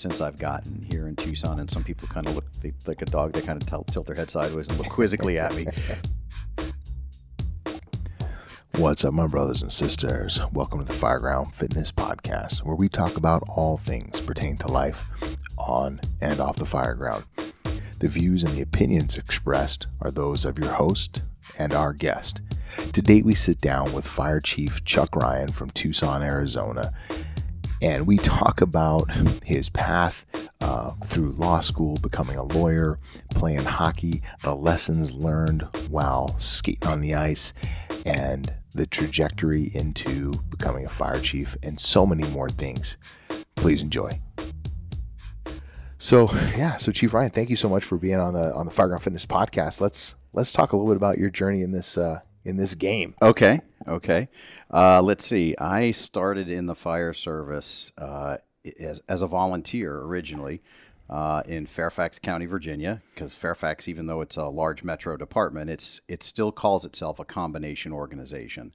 [0.00, 3.04] since I've gotten here in Tucson, and some people kind of look they, like a
[3.04, 3.34] dog.
[3.34, 5.66] They kind of tilt their head sideways and look quizzically at me.
[8.76, 10.40] What's up, my brothers and sisters?
[10.54, 15.04] Welcome to the Fireground Fitness Podcast, where we talk about all things pertaining to life
[15.58, 17.24] on and off the fireground.
[17.98, 21.24] The views and the opinions expressed are those of your host
[21.58, 22.40] and our guest.
[22.92, 26.94] Today, we sit down with Fire Chief Chuck Ryan from Tucson, Arizona,
[27.82, 29.10] and we talk about
[29.44, 30.26] his path
[30.60, 32.98] uh, through law school, becoming a lawyer,
[33.30, 37.52] playing hockey, the lessons learned while skating on the ice,
[38.04, 42.96] and the trajectory into becoming a fire chief, and so many more things.
[43.56, 44.10] Please enjoy.
[45.98, 48.72] So yeah, so Chief Ryan, thank you so much for being on the on the
[48.72, 49.82] Fireground Fitness podcast.
[49.82, 53.14] Let's let's talk a little bit about your journey in this uh, in this game.
[53.20, 54.28] Okay, okay.
[54.70, 55.56] Uh, let's see.
[55.58, 58.38] I started in the fire service uh,
[58.78, 60.62] as as a volunteer originally.
[61.08, 66.00] Uh, in Fairfax County, Virginia, because Fairfax, even though it's a large metro department, it's
[66.06, 68.72] it still calls itself a combination organization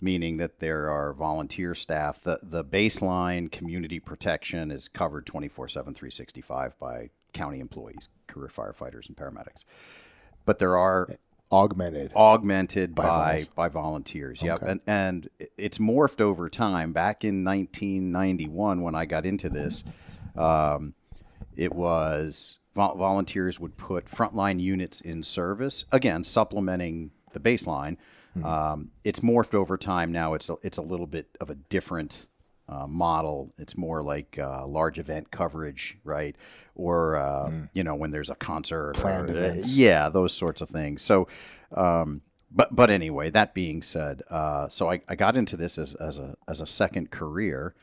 [0.00, 2.22] meaning that there are volunteer staff.
[2.22, 9.08] The, the baseline community protection is covered 24 7, 365 by county employees, career firefighters,
[9.08, 9.64] and paramedics.
[10.44, 11.08] But there are
[11.52, 14.42] augmented augmented by by, by volunteers.
[14.42, 14.72] Yep, okay.
[14.72, 16.92] and and it's morphed over time.
[16.92, 19.84] Back in 1991, when I got into this,
[20.36, 20.94] um,
[21.56, 27.96] it was volunteers would put frontline units in service again, supplementing the baseline
[28.36, 28.46] Mm-hmm.
[28.46, 30.34] Um, it's morphed over time now.
[30.34, 32.26] It's a, it's a little bit of a different
[32.68, 33.52] uh, model.
[33.58, 36.36] It's more like uh, large event coverage, right?
[36.74, 37.68] Or uh, mm.
[37.72, 39.72] you know when there's a concert, planned or, uh, events.
[39.72, 41.02] yeah, those sorts of things.
[41.02, 41.28] So,
[41.74, 45.94] um, but but anyway, that being said, uh, so I, I got into this as,
[45.94, 47.74] as a as a second career.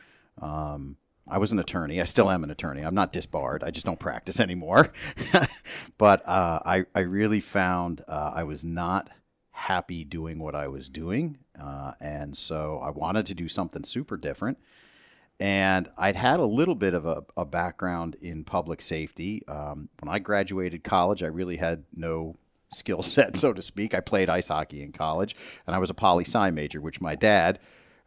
[0.41, 2.01] Um, I was an attorney.
[2.01, 2.81] I still am an attorney.
[2.81, 3.63] I'm not disbarred.
[3.63, 4.91] I just don't practice anymore.
[5.97, 9.09] but uh, I I really found I was not
[9.51, 11.37] happy doing what I was doing.
[11.59, 14.57] Uh, and so I wanted to do something super different.
[15.39, 19.43] And I'd had a little bit of a, a background in public safety.
[19.47, 22.37] Um, when I graduated college, I really had no
[22.73, 23.93] skill set, so to speak.
[23.93, 27.15] I played ice hockey in college, and I was a poli sci major, which my
[27.15, 27.59] dad,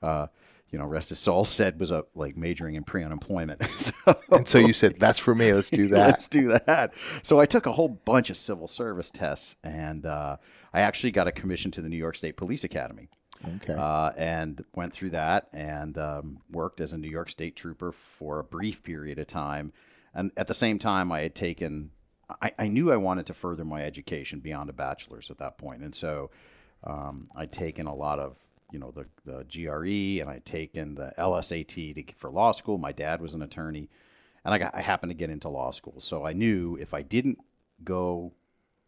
[0.02, 0.28] uh,
[0.70, 3.62] you know, rest his soul, said was a like majoring in pre-unemployment.
[3.78, 3.92] so,
[4.30, 5.52] and so you said, "That's for me.
[5.52, 6.06] Let's do that.
[6.06, 10.36] Let's do that." So I took a whole bunch of civil service tests, and uh,
[10.72, 13.08] I actually got a commission to the New York State Police Academy.
[13.56, 13.74] Okay.
[13.74, 18.38] Uh, and went through that and um, worked as a New York State trooper for
[18.38, 19.72] a brief period of time.
[20.14, 21.90] And at the same time, I had taken,
[22.40, 25.82] I, I knew I wanted to further my education beyond a bachelor's at that point.
[25.82, 26.30] And so
[26.84, 28.38] um, I'd taken a lot of,
[28.72, 32.78] you know, the, the GRE and I'd taken the LSAT to, for law school.
[32.78, 33.90] My dad was an attorney.
[34.44, 36.00] And I, got, I happened to get into law school.
[36.00, 37.38] So I knew if I didn't
[37.84, 38.32] go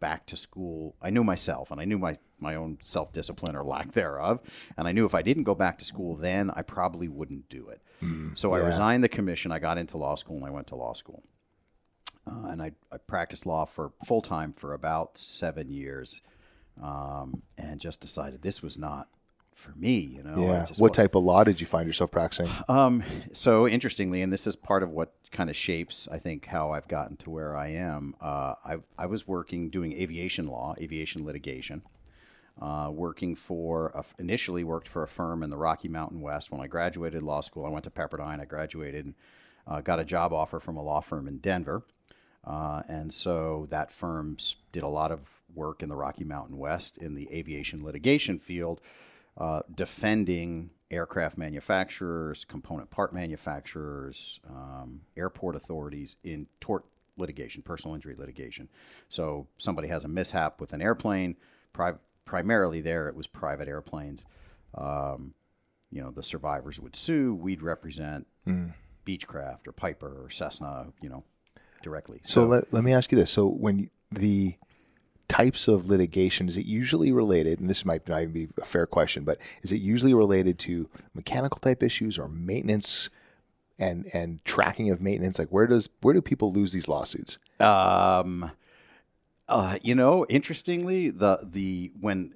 [0.00, 3.64] back to school, I knew myself and I knew my, my own self discipline or
[3.64, 4.40] lack thereof.
[4.76, 7.68] And I knew if I didn't go back to school then, I probably wouldn't do
[7.68, 7.82] it.
[8.02, 8.62] Mm, so yeah.
[8.62, 9.52] I resigned the commission.
[9.52, 11.22] I got into law school and I went to law school.
[12.26, 16.20] Uh, and I, I practiced law for full time for about seven years
[16.82, 19.08] um, and just decided this was not
[19.58, 20.40] for me, you know.
[20.40, 20.66] Yeah.
[20.78, 22.48] What type of law did you find yourself practicing?
[22.68, 23.02] Um,
[23.32, 26.86] so interestingly, and this is part of what kind of shapes, I think, how I've
[26.86, 28.14] gotten to where I am.
[28.20, 31.82] Uh, I, I was working doing aviation law, aviation litigation.
[32.60, 36.50] Uh, working for a, initially worked for a firm in the Rocky Mountain West.
[36.50, 38.40] When I graduated law school, I went to Pepperdine.
[38.40, 39.14] I graduated, and
[39.66, 41.84] uh, got a job offer from a law firm in Denver,
[42.44, 44.36] uh, and so that firm
[44.72, 45.20] did a lot of
[45.54, 48.80] work in the Rocky Mountain West in the aviation litigation field
[49.38, 56.84] uh, defending aircraft manufacturers, component part manufacturers, um, airport authorities in tort
[57.16, 58.68] litigation, personal injury litigation.
[59.08, 61.36] So somebody has a mishap with an airplane,
[61.72, 61.94] pri-
[62.24, 64.24] primarily there it was private airplanes.
[64.74, 65.34] Um,
[65.90, 67.34] you know, the survivors would sue.
[67.34, 68.72] We'd represent mm.
[69.06, 71.24] Beechcraft or Piper or Cessna, you know,
[71.82, 72.20] directly.
[72.24, 73.30] So, so let, let me ask you this.
[73.30, 74.56] So when the
[75.28, 78.86] types of litigation is it usually related and this might not even be a fair
[78.86, 83.10] question but is it usually related to mechanical type issues or maintenance
[83.78, 85.38] and and tracking of maintenance?
[85.38, 87.38] Like where does where do people lose these lawsuits?
[87.60, 88.50] Um
[89.48, 92.34] uh, you know interestingly the the when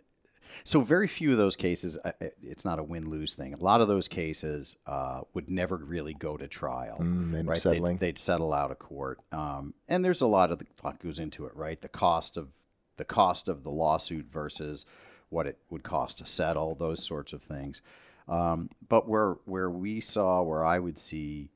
[0.65, 1.99] so very few of those cases
[2.43, 3.55] it's not a win-lose thing.
[3.55, 7.62] A lot of those cases uh, would never really go to trial mm, right?
[7.62, 9.19] They'd, they'd, settle out of court.
[9.33, 11.81] Um, and there's a lot of the lot goes into it right?
[11.81, 12.49] The cost of
[12.97, 14.87] the cost of the lawsuit versus
[15.29, 17.81] what it would cost to settle, those sorts of things.
[18.29, 21.50] Um, but where where we saw, where I would see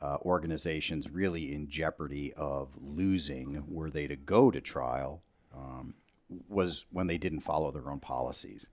[0.00, 5.22] uh, organizations really in jeopardy of losing were they to go to trial
[5.54, 5.94] um,
[6.48, 8.68] was when they didn't follow their own policies.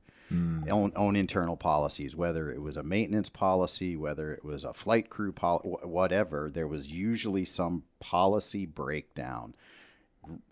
[0.69, 5.09] Own, own internal policies, whether it was a maintenance policy, whether it was a flight
[5.09, 9.55] crew policy, whatever, there was usually some policy breakdown.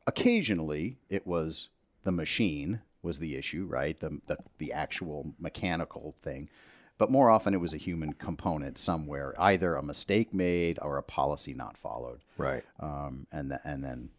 [0.07, 1.69] Occasionally, it was
[2.03, 3.99] the machine was the issue, right?
[3.99, 6.49] The, the, the actual mechanical thing.
[6.97, 11.03] But more often, it was a human component somewhere, either a mistake made or a
[11.03, 12.21] policy not followed.
[12.37, 12.63] Right.
[12.79, 14.09] Um, and, th- and then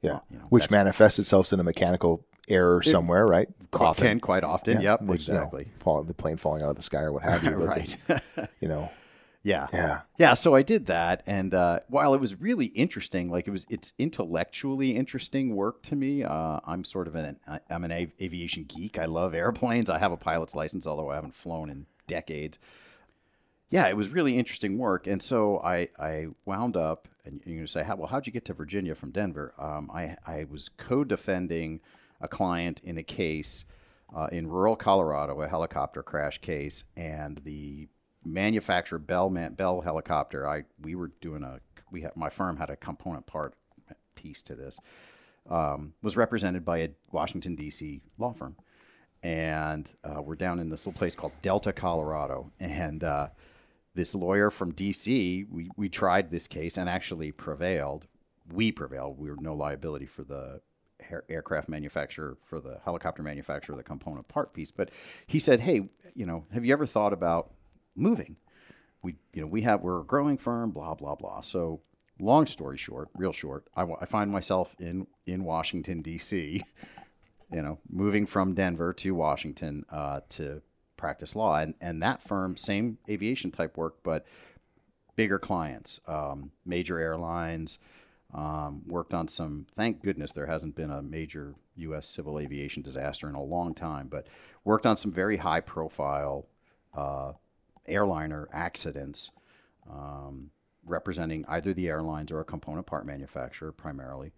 [0.00, 0.20] Yeah.
[0.30, 3.48] you know, Which manifests itself in a mechanical error somewhere, right?
[3.74, 4.80] often, quite often.
[4.80, 5.68] Yep, Which, you know, exactly.
[5.80, 7.50] fall, the plane falling out of the sky or what have you.
[7.50, 7.96] but right.
[8.06, 8.90] the- you know,
[9.44, 9.68] Yeah.
[9.72, 10.00] Yeah.
[10.18, 10.34] Yeah.
[10.34, 11.22] So I did that.
[11.26, 15.94] And uh, while it was really interesting, like it was, it's intellectually interesting work to
[15.94, 16.24] me.
[16.24, 17.38] Uh, I'm sort of an,
[17.68, 18.98] I'm an av- aviation geek.
[18.98, 19.90] I love airplanes.
[19.90, 22.58] I have a pilot's license, although I haven't flown in decades.
[23.68, 25.06] Yeah, it was really interesting work.
[25.06, 28.32] And so I, I wound up, and you're going to say, how, well, how'd you
[28.32, 29.52] get to Virginia from Denver?
[29.58, 31.80] Um, I, I was co defending
[32.20, 33.66] a client in a case
[34.14, 37.88] uh, in rural Colorado, a helicopter crash case, and the
[38.24, 40.48] manufacturer Bell man, Bell helicopter.
[40.48, 41.60] I we were doing a
[41.90, 43.54] we had my firm had a component part
[44.14, 44.78] piece to this.
[45.48, 48.00] Um, was represented by a Washington D.C.
[48.16, 48.56] law firm,
[49.22, 53.28] and uh, we're down in this little place called Delta, Colorado, and uh,
[53.94, 55.44] this lawyer from D.C.
[55.50, 58.06] We we tried this case and actually prevailed.
[58.52, 59.18] We prevailed.
[59.18, 60.60] We were no liability for the
[61.28, 64.72] aircraft manufacturer for the helicopter manufacturer, the component part piece.
[64.72, 64.90] But
[65.26, 67.52] he said, "Hey, you know, have you ever thought about
[67.96, 68.36] moving?
[69.02, 71.80] We, you know, we have we're a growing firm, blah blah blah." So,
[72.18, 76.62] long story short, real short, I, I find myself in in Washington D.C.
[77.52, 80.62] You know, moving from Denver to Washington uh, to
[80.96, 84.24] practice law, and and that firm, same aviation type work, but
[85.16, 87.78] bigger clients, um, major airlines.
[88.32, 89.66] Um, worked on some.
[89.76, 92.08] Thank goodness there hasn't been a major U.S.
[92.08, 94.26] civil aviation disaster in a long time, but
[94.64, 96.48] worked on some very high profile
[96.96, 97.32] uh,
[97.86, 99.30] airliner accidents,
[99.90, 100.50] um,
[100.84, 104.32] representing either the airlines or a component part manufacturer primarily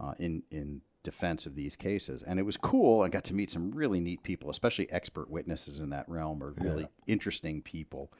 [0.00, 2.22] uh, in in defense of these cases.
[2.22, 3.02] And it was cool.
[3.02, 6.54] I got to meet some really neat people, especially expert witnesses in that realm, or
[6.58, 8.12] really interesting people.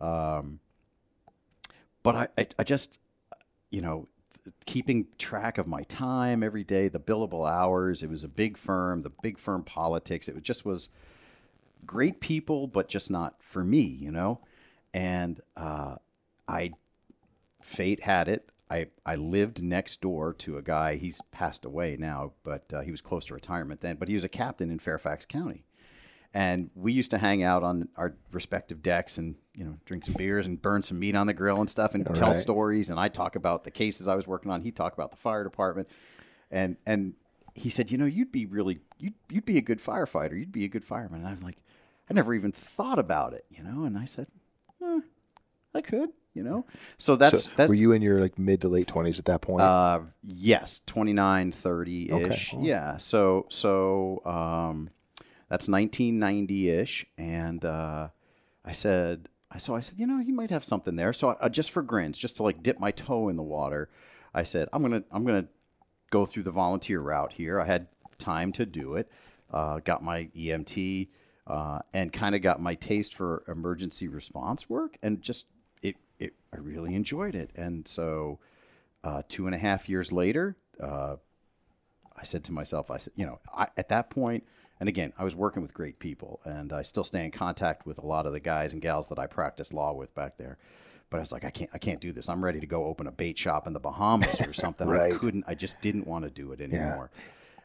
[0.00, 0.60] Um,
[2.02, 2.98] but I, I, I just,
[3.70, 4.08] you know,
[4.44, 8.02] th- keeping track of my time every day, the billable hours.
[8.02, 10.28] It was a big firm, the big firm politics.
[10.28, 10.88] It was- just was
[11.86, 14.40] great people, but just not for me, you know.
[14.94, 15.96] And uh,
[16.46, 16.72] I,
[17.62, 18.50] fate had it.
[18.70, 20.96] I, I lived next door to a guy.
[20.96, 23.96] He's passed away now, but uh, he was close to retirement then.
[23.96, 25.64] But he was a captain in Fairfax County
[26.34, 30.14] and we used to hang out on our respective decks and you know drink some
[30.14, 32.40] beers and burn some meat on the grill and stuff and tell right.
[32.40, 35.16] stories and i talk about the cases i was working on he talked about the
[35.16, 35.88] fire department
[36.50, 37.14] and and
[37.54, 40.64] he said you know you'd be really you'd, you'd be a good firefighter you'd be
[40.64, 41.58] a good fireman and i'm like
[42.12, 44.26] i never even thought about it you know and i said
[44.82, 45.00] eh,
[45.74, 46.64] i could you know
[46.98, 49.40] so that's so that were you in your like mid to late twenties at that
[49.40, 49.62] point?
[49.62, 52.54] uh, yes, 29, 30 ish.
[52.54, 52.62] Okay.
[52.66, 52.96] Yeah.
[52.96, 54.90] So, so, um,
[55.48, 57.06] that's 1990 ish.
[57.18, 58.08] And, uh,
[58.64, 61.12] I said, I, so I said, you know, he might have something there.
[61.12, 63.90] So I, just for grins, just to like dip my toe in the water,
[64.34, 65.46] I said, I'm going to, I'm to
[66.10, 67.60] go through the volunteer route here.
[67.60, 67.88] I had
[68.18, 69.10] time to do it.
[69.52, 71.08] Uh, got my EMT,
[71.46, 75.46] uh, and kind of got my taste for emergency response work and just,
[75.82, 77.50] it, it, I really enjoyed it.
[77.56, 78.38] And so,
[79.04, 81.16] uh, two and a half years later, uh,
[82.16, 84.44] I said to myself, I said, you know, I, at that point,
[84.78, 87.98] and again, I was working with great people, and I still stay in contact with
[87.98, 90.58] a lot of the guys and gals that I practiced law with back there.
[91.08, 92.28] But I was like, I can't, I can't do this.
[92.28, 94.88] I'm ready to go open a bait shop in the Bahamas or something.
[94.88, 95.12] Right.
[95.12, 95.44] I couldn't.
[95.46, 97.10] I just didn't want to do it anymore.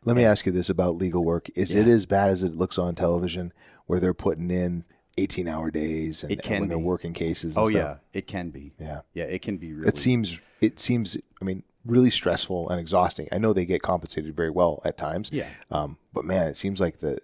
[0.04, 2.77] Let me ask you this about legal work: Is it as bad as it looks
[2.77, 3.51] on television,
[3.86, 4.84] where they're putting in
[5.18, 7.58] eighteen-hour days and, It can when they're working cases?
[7.58, 7.75] And Oh stuff?
[7.82, 8.74] yeah, it can be.
[8.80, 9.01] Yeah.
[9.13, 9.88] yeah, it can be really.
[9.88, 10.39] It seems.
[10.62, 11.18] It seems.
[11.42, 13.27] I mean, really stressful and exhausting.
[13.32, 15.30] I know they get compensated very well at times.
[15.32, 15.50] Yeah.
[15.72, 17.20] Um, but man, it seems like the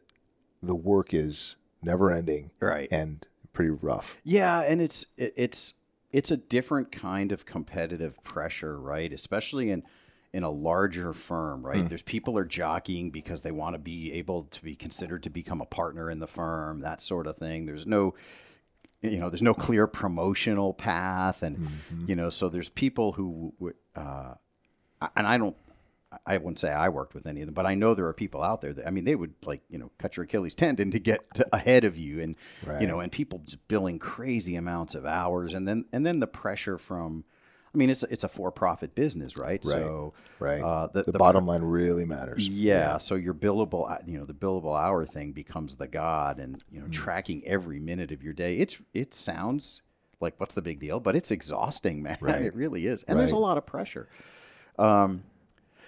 [0.61, 2.51] the work is never ending.
[2.59, 2.87] Right.
[2.91, 4.17] And pretty rough.
[4.23, 5.73] Yeah, and it's it, it's
[6.11, 9.11] it's a different kind of competitive pressure, right?
[9.11, 9.83] Especially in
[10.33, 11.87] in a larger firm, right?
[11.87, 15.61] There's people are jockeying because they want to be able to be considered to become
[15.61, 17.65] a partner in the firm, that sort of thing.
[17.65, 18.15] There's no
[19.01, 21.67] you know, there's no clear promotional path and
[22.07, 23.53] you know, so there's people who
[23.95, 24.33] uh
[25.15, 25.55] and I don't
[26.25, 28.41] I wouldn't say I worked with any of them, but I know there are people
[28.43, 30.99] out there that I mean they would like you know cut your Achilles tendon to
[30.99, 32.35] get to ahead of you, and
[32.81, 36.27] you know, and people just billing crazy amounts of hours, and then and then the
[36.27, 37.23] pressure from
[37.73, 39.63] I mean, it's it's a for-profit business, right?
[39.63, 40.61] So, Right.
[40.61, 42.47] Uh, the, the, the bottom line really matters.
[42.47, 46.61] yeah, so your billable, uh, you know, the billable hour thing becomes the god, and
[46.71, 46.83] you Mm.
[46.83, 48.57] know, tracking every minute of your day.
[48.57, 49.81] It's it sounds
[50.19, 52.17] like what's the big deal, but it's exhausting, man.
[52.21, 52.41] Right.
[52.43, 54.07] It really is, and there's a lot of pressure.
[54.77, 55.23] Um,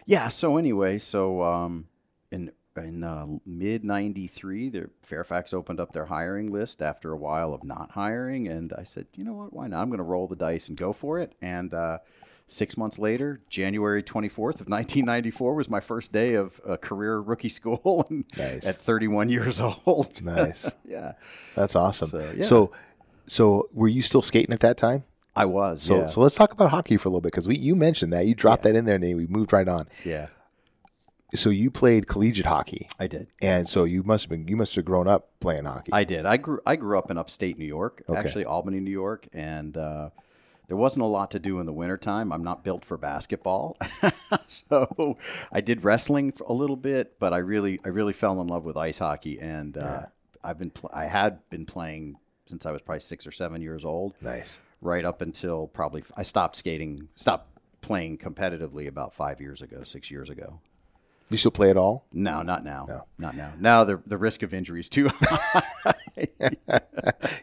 [0.06, 0.28] yeah.
[0.30, 1.88] So anyway, so um,
[2.32, 7.54] in in uh, mid '93, the Fairfax opened up their hiring list after a while
[7.54, 9.82] of not hiring, and I said, you know what, why not?
[9.82, 11.74] I'm going to roll the dice and go for it, and.
[11.74, 12.00] Uh,
[12.48, 17.50] Six months later, January 24th of 1994 was my first day of uh, career rookie
[17.50, 18.68] school and Nice.
[18.68, 20.22] at 31 years old.
[20.24, 20.70] Nice.
[20.88, 21.14] yeah,
[21.56, 22.10] That's awesome.
[22.10, 22.44] So, yeah.
[22.44, 22.72] so,
[23.26, 25.06] so were you still skating at that time?
[25.36, 25.82] I was.
[25.82, 26.06] So, yeah.
[26.06, 28.36] so let's talk about hockey for a little bit because we you mentioned that you
[28.36, 29.88] dropped that in there and then we moved right on.
[30.04, 30.28] yeah,
[31.36, 33.28] So you played collegiate hockey, I did.
[33.42, 35.92] and so you must have been you must have grown up playing hockey.
[35.94, 36.26] I did.
[36.26, 36.60] I grew.
[36.66, 38.18] I grew up in upstate New York, Okay.
[38.20, 40.10] actually Albany, New York, and uh,
[40.68, 42.32] there wasn't a lot to do in the wintertime.
[42.34, 43.78] I'm not built for basketball,
[44.48, 45.18] so
[45.52, 48.64] I did wrestling for a little bit, but I really, I really fell in love
[48.66, 50.06] with ice hockey, and uh,
[50.44, 52.16] I've been, pl- I had been playing
[52.48, 54.14] since I was probably six or seven years old.
[54.22, 54.60] nice.
[54.82, 57.50] right up until probably I stopped skating, stopped
[57.82, 60.60] playing competitively about five years ago, six years ago.
[61.30, 62.06] You still play at all?
[62.14, 62.86] No, not now.
[62.88, 63.06] No.
[63.18, 63.54] Not now.
[63.60, 66.28] Now the the risk of injury is too high.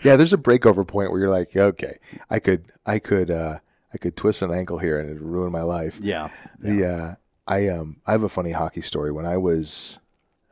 [0.02, 1.98] Yeah, there's a breakover point where you're like, okay,
[2.30, 3.58] I could I could uh,
[3.92, 5.98] I could twist an ankle here and it'd ruin my life.
[6.00, 6.28] yeah.
[6.58, 7.14] The uh,
[7.46, 9.10] I um I have a funny hockey story.
[9.12, 9.98] When I was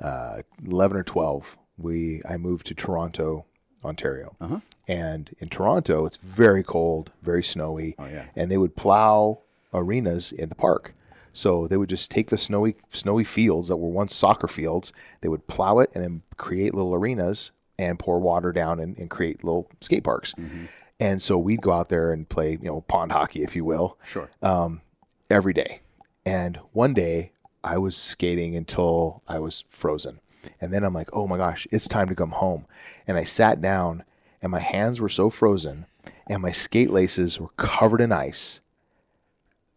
[0.01, 3.45] uh, 11 or 12, we I moved to Toronto,
[3.85, 4.61] Ontario, Uh-huh.
[4.89, 8.25] and in Toronto it's very cold, very snowy, Oh, yeah.
[8.35, 9.41] and they would plow
[9.73, 10.95] arenas in the park.
[11.33, 15.29] So they would just take the snowy snowy fields that were once soccer fields, they
[15.29, 19.45] would plow it and then create little arenas and pour water down and, and create
[19.45, 20.35] little skate parks.
[20.35, 20.65] Mm-hmm.
[20.99, 23.97] And so we'd go out there and play, you know, pond hockey, if you will
[24.05, 24.29] Sure.
[24.43, 24.83] um,
[25.31, 25.81] every day.
[26.27, 27.33] And one day
[27.65, 30.21] I was skating until I was frozen.
[30.61, 32.67] And then I'm like, oh my gosh, it's time to come home.
[33.07, 34.05] And I sat down
[34.43, 35.87] and my hands were so frozen
[36.29, 38.61] and my skate laces were covered in ice.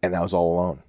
[0.02, 0.82] And I was all alone.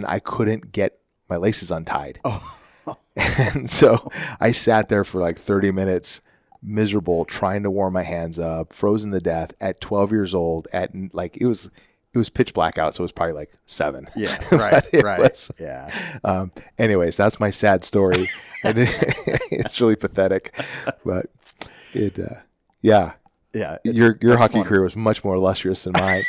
[0.00, 2.20] And I couldn't get my laces untied.
[2.24, 2.56] Oh.
[3.16, 6.22] and so I sat there for like 30 minutes,
[6.62, 10.68] miserable, trying to warm my hands up, frozen to death at 12 years old.
[10.72, 11.70] At like, it was.
[12.12, 14.08] It was pitch black out, so it was probably like seven.
[14.16, 14.36] yeah.
[14.50, 14.84] Right.
[14.94, 15.20] right.
[15.20, 15.92] was- Yeah.
[16.24, 18.28] um, anyways, that's my sad story.
[18.64, 18.88] and it,
[19.52, 20.52] it's really pathetic,
[21.04, 21.26] but
[21.92, 22.40] it, uh,
[22.82, 23.12] yeah,
[23.54, 23.76] Yeah.
[23.84, 24.64] your your hockey funny.
[24.64, 26.24] career was much more illustrious than mine.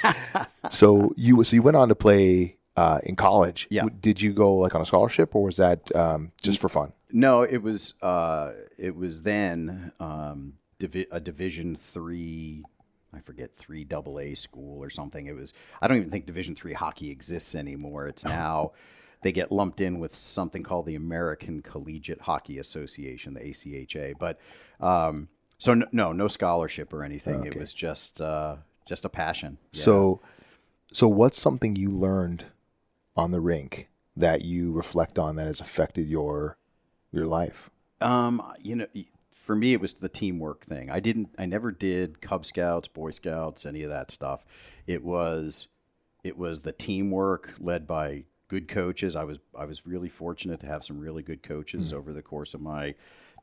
[0.70, 3.68] so you so you went on to play uh, in college.
[3.70, 3.86] Yeah.
[4.00, 6.94] Did you go like on a scholarship or was that um, just for fun?
[7.12, 12.64] No, it was uh, it was then um, divi- a Division three.
[13.14, 15.28] I forget three double A school or something.
[15.28, 15.54] It was.
[15.82, 18.08] I don't even think Division three hockey exists anymore.
[18.08, 18.72] It's now
[19.22, 24.14] they get lumped in with something called the American Collegiate Hockey Association, the ACHA.
[24.18, 24.40] But
[24.80, 27.46] um, so no, no, no scholarship or anything.
[27.46, 29.58] It was just uh, just a passion.
[29.74, 29.84] Yeah.
[29.84, 30.22] So
[30.94, 32.46] so what's something you learned
[33.16, 36.58] on the rink that you reflect on that has affected your
[37.12, 37.70] your life?
[38.00, 38.88] Um, you know,
[39.34, 40.90] for me, it was the teamwork thing.
[40.90, 44.46] I didn't, I never did Cub Scouts, Boy Scouts, any of that stuff.
[44.88, 45.68] It was,
[46.24, 49.16] it was the teamwork led by good coaches.
[49.16, 52.54] I was, I was really fortunate to have some really good coaches over the course
[52.54, 52.96] of my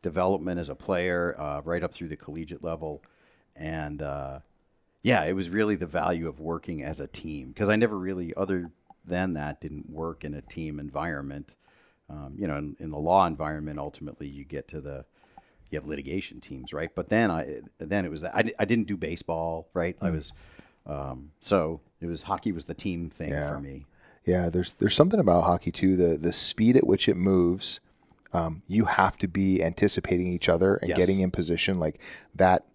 [0.02, 3.02] development as a player, uh, right up through the collegiate level,
[3.56, 4.40] and uh,
[5.02, 8.32] yeah, it was really the value of working as a team because I never really,
[8.36, 8.70] other
[9.08, 11.56] than that, didn't work in a team environment
[12.10, 15.04] um, you know, in, in the law environment, ultimately you get to the,
[15.70, 16.90] you have litigation teams, right?
[16.94, 19.96] But then I, then it was, I, I didn't do baseball, right?
[20.00, 20.32] I was,
[20.86, 23.48] um, so it was hockey was the team thing Yeah.
[23.48, 23.84] for me.
[24.24, 25.96] Yeah, there's there's something about hockey too.
[25.96, 27.80] The the speed at which it moves,
[28.34, 30.98] um, you have to be anticipating each other and Yes.
[30.98, 31.78] getting in position.
[31.78, 31.98] Like
[32.34, 32.66] that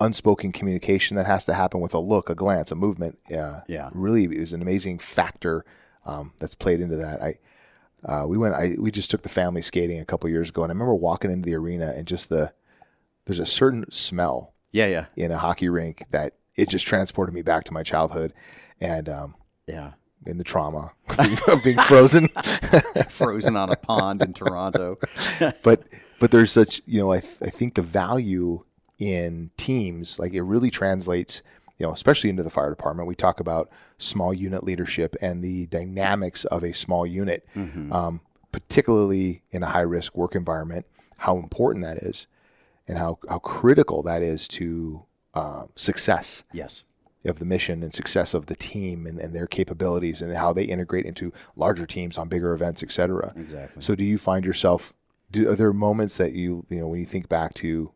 [0.00, 3.18] unspoken communication that has to happen with a look, a glance, a movement.
[3.28, 3.90] Yeah, Yeah.
[3.92, 5.64] really is an amazing factor
[6.06, 7.22] um, that's played into that.
[7.22, 7.38] I
[8.04, 8.54] uh, we went.
[8.54, 11.32] I we just took the family skating a couple years ago, and I remember walking
[11.32, 12.52] into the arena and just the
[13.24, 17.42] there's a certain smell Yeah, yeah, in a hockey rink that it just transported me
[17.42, 18.32] back to my childhood
[18.80, 19.34] and um,
[19.66, 19.92] yeah.
[20.26, 22.28] in the trauma of being, of being frozen.
[23.10, 24.96] Frozen on a pond in Toronto.
[25.64, 25.82] but
[26.20, 28.64] but there's such you know I th- I think the value
[28.98, 31.42] in teams like it really translates
[31.78, 35.66] you know especially into the fire department we talk about small unit leadership and the
[35.68, 37.46] dynamics of a small unit
[37.92, 40.84] um, particularly in a high risk work environment
[41.18, 42.26] how important that is
[42.86, 46.84] and how how critical that is to um, success Yes.
[47.24, 50.64] of the mission and success of the team and, and their capabilities and how they
[50.64, 53.32] integrate into larger teams on bigger events, et cetera.
[53.36, 53.82] Exactly.
[53.82, 54.92] So do you find yourself
[55.30, 57.92] do are there moments that you you know when you think back to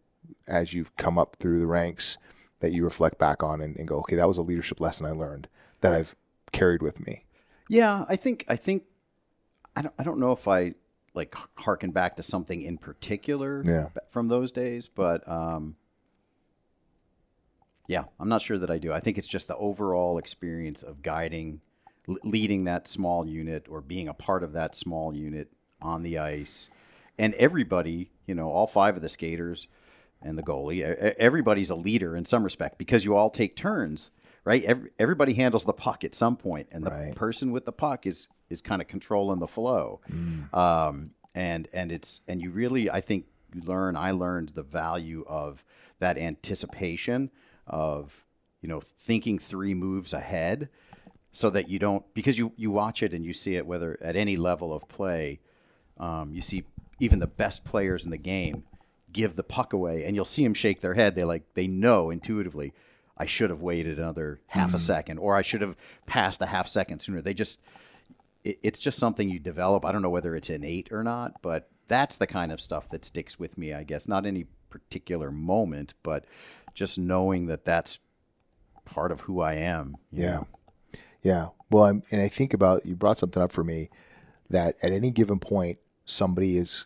[0.49, 2.19] as you've come up through the ranks
[2.61, 5.11] that you reflect back on and, and go, okay, that was a leadership lesson I
[5.11, 5.49] learned
[5.81, 6.15] that I've
[6.53, 7.25] carried with me.
[7.69, 8.85] Yeah, I think I think
[9.75, 10.75] I don't I don't know if I
[11.15, 13.89] like harken back to something in particular Yeah.
[14.11, 15.77] from those days, but um,
[17.89, 18.93] yeah, I'm not sure that I do.
[18.93, 21.61] I think it's just the overall experience of guiding,
[22.09, 26.19] l- leading that small unit or being a part of that small unit on the
[26.19, 26.71] ice,
[27.19, 29.67] and everybody, you know, all five of the skaters
[30.25, 30.83] and the goalie,
[31.19, 34.11] everybody's a leader in some respect because you all take turns.
[34.45, 37.15] Right, Every, everybody handles the puck at some point, and the Right.
[37.15, 40.01] person with the puck is is kind of controlling the flow.
[40.53, 43.97] Um, and and it's and you really, I think, you learn.
[43.97, 45.65] I learned the value of
[46.01, 47.31] that anticipation
[47.69, 48.25] of
[48.61, 50.69] you know thinking three moves ahead,
[51.31, 54.17] so that you don't because you you watch it and you see it whether at
[54.17, 55.39] any level of play,
[55.99, 56.65] um, you see
[56.99, 58.65] even the best players in the game
[59.13, 61.15] give the puck away, and you'll see them shake their head.
[61.15, 62.73] They like they know intuitively.
[63.17, 64.81] I should have waited another half a mm.
[64.81, 65.77] second, or I should have
[66.07, 67.21] passed a half second sooner.
[67.21, 67.61] They just
[68.45, 69.85] it, it's just something you develop.
[69.85, 73.05] I don't know whether it's innate or not, but that's the kind of stuff that
[73.05, 74.09] sticks with me, I guess.
[74.09, 76.25] Not any particular moment, but
[76.75, 77.99] just knowing that that's
[78.85, 79.97] part of who I am.
[80.11, 80.31] you Yeah.
[80.31, 80.47] know?
[81.23, 81.49] Yeah.
[81.71, 83.91] Well, I'm, and I think about you brought something up for me
[84.51, 86.85] that at any given point somebody is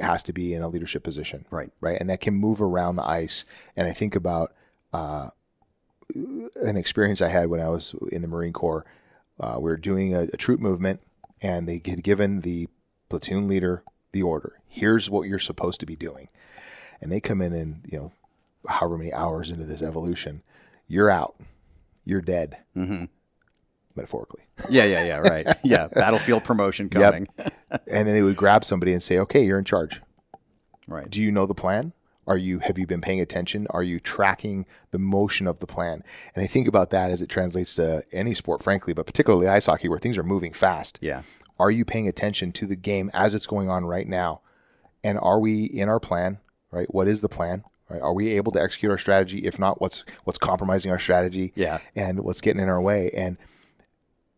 [0.00, 1.44] has to be in a leadership position.
[1.50, 1.70] Right.
[1.80, 2.00] Right.
[2.00, 3.44] And that can move around the ice.
[3.76, 4.52] And I think about
[4.92, 5.30] uh,
[6.14, 8.84] an experience I had when I was in the Marine Corps.
[9.40, 11.00] Uh, we were doing a, a troop movement,
[11.40, 12.68] and they had given the
[13.08, 14.60] platoon leader the order.
[14.68, 16.28] Here's what you're supposed to be doing.
[17.00, 18.12] And they come in and you know,
[18.68, 20.42] however many hours into this evolution,
[20.86, 21.34] you're out.
[22.04, 22.58] You're dead.
[22.76, 23.04] Mm-hmm.
[23.94, 24.44] Metaphorically.
[24.70, 25.46] Yeah, yeah, yeah, right.
[25.64, 27.28] yeah, battlefield promotion coming.
[27.36, 30.00] and then they would grab somebody and say, "Okay, you're in charge.
[30.88, 31.10] Right.
[31.10, 31.92] Do you know the plan?
[32.26, 33.66] Are you have you been paying attention?
[33.70, 36.02] Are you tracking the motion of the plan?"
[36.34, 39.66] And I think about that as it translates to any sport, frankly, but particularly ice
[39.66, 40.98] hockey, where things are moving fast.
[41.02, 41.22] Yeah.
[41.58, 44.40] Are you paying attention to the game as it's going on right now?
[45.04, 46.38] And are we in our plan?
[46.70, 46.92] Right.
[46.92, 47.64] What is the plan?
[47.88, 48.00] Right.
[48.00, 49.40] Are we able to execute our strategy?
[49.40, 51.52] If not, what's what's compromising our strategy?
[51.54, 51.78] Yeah.
[51.94, 53.10] And what's getting in our way?
[53.10, 53.36] And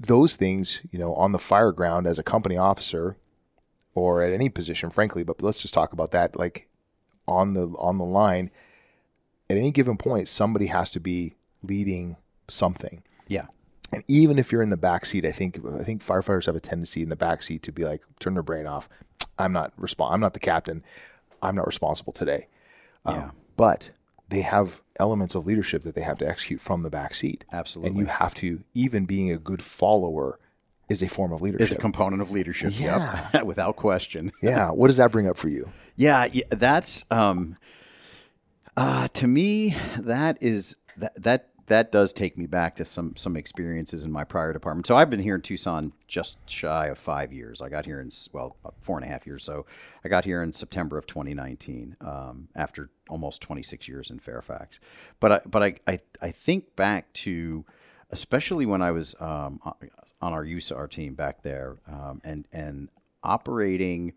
[0.06, 3.16] those things, you know, on the fire ground as a company officer
[3.94, 6.36] or at any position, frankly, but let's just talk about that.
[6.38, 6.68] Like
[7.28, 8.50] on the on the line,
[9.48, 12.16] at any given point, somebody has to be leading
[12.48, 13.02] something.
[13.28, 13.46] Yeah.
[13.92, 16.60] And even if you're in the back seat, I think I think firefighters have a
[16.60, 18.88] tendency in the back seat to be like, turn their brain off.
[19.38, 20.82] I'm not respon I'm not the captain.
[21.42, 22.48] I'm not responsible today.
[23.04, 23.30] Um, Yeah.
[23.56, 23.90] but
[24.28, 27.44] they have elements of leadership that they have to execute from the back seat.
[27.52, 27.90] Absolutely.
[27.90, 30.38] And you have to, even being a good follower,
[30.88, 31.62] is a form of leadership.
[31.62, 32.72] Is a component of leadership.
[32.78, 33.28] Yeah.
[33.34, 33.44] Yep.
[33.46, 34.32] Without question.
[34.42, 34.70] yeah.
[34.70, 35.70] What does that bring up for you?
[35.96, 37.56] Yeah, yeah that's um
[38.76, 43.36] uh to me that is that that that does take me back to some some
[43.36, 44.86] experiences in my prior department.
[44.86, 47.60] So I've been here in Tucson just shy of five years.
[47.62, 49.44] I got here in well four and a half years.
[49.44, 49.66] So
[50.04, 54.80] I got here in September of 2019 um, after almost 26 years in Fairfax.
[55.20, 57.64] But I, but I, I I think back to
[58.10, 59.60] especially when I was um,
[60.20, 62.88] on our USAR team back there um, and and
[63.22, 64.12] operating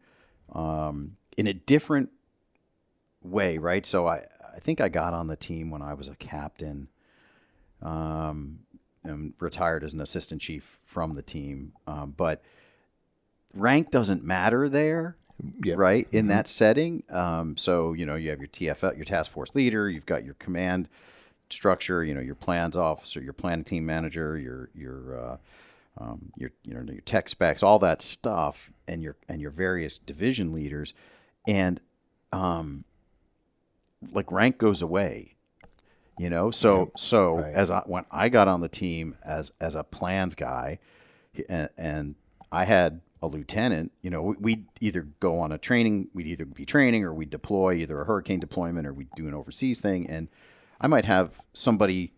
[0.51, 2.11] um, in a different
[3.21, 3.85] way, right?
[3.85, 6.89] So I, I think I got on the team when I was a captain,
[7.81, 8.59] um,
[9.03, 11.73] and retired as an assistant chief from the team.
[11.85, 12.41] Um, but
[13.53, 15.15] rank doesn't matter there,
[15.63, 15.77] Yep.
[15.77, 16.07] right?
[16.11, 17.03] In that setting.
[17.09, 20.33] Um, so, you know, you have your TFL, your task force leader, you've got your
[20.35, 20.89] command
[21.49, 25.37] structure, you know, your plans officer, your planning team manager, your, your, uh,
[25.99, 29.97] um, your you know your tech specs, all that stuff, and your and your various
[29.97, 30.93] division leaders,
[31.47, 31.81] and
[32.31, 32.83] um,
[34.11, 35.36] like rank goes away,
[36.17, 36.51] you know.
[36.51, 37.53] So so right.
[37.53, 40.79] as I when I got on the team as as a plans guy,
[41.49, 42.15] and, and
[42.51, 46.45] I had a lieutenant, you know, we, we'd either go on a training, we'd either
[46.45, 50.07] be training or we'd deploy either a hurricane deployment or we'd do an overseas thing,
[50.07, 50.27] and
[50.79, 52.13] I might have somebody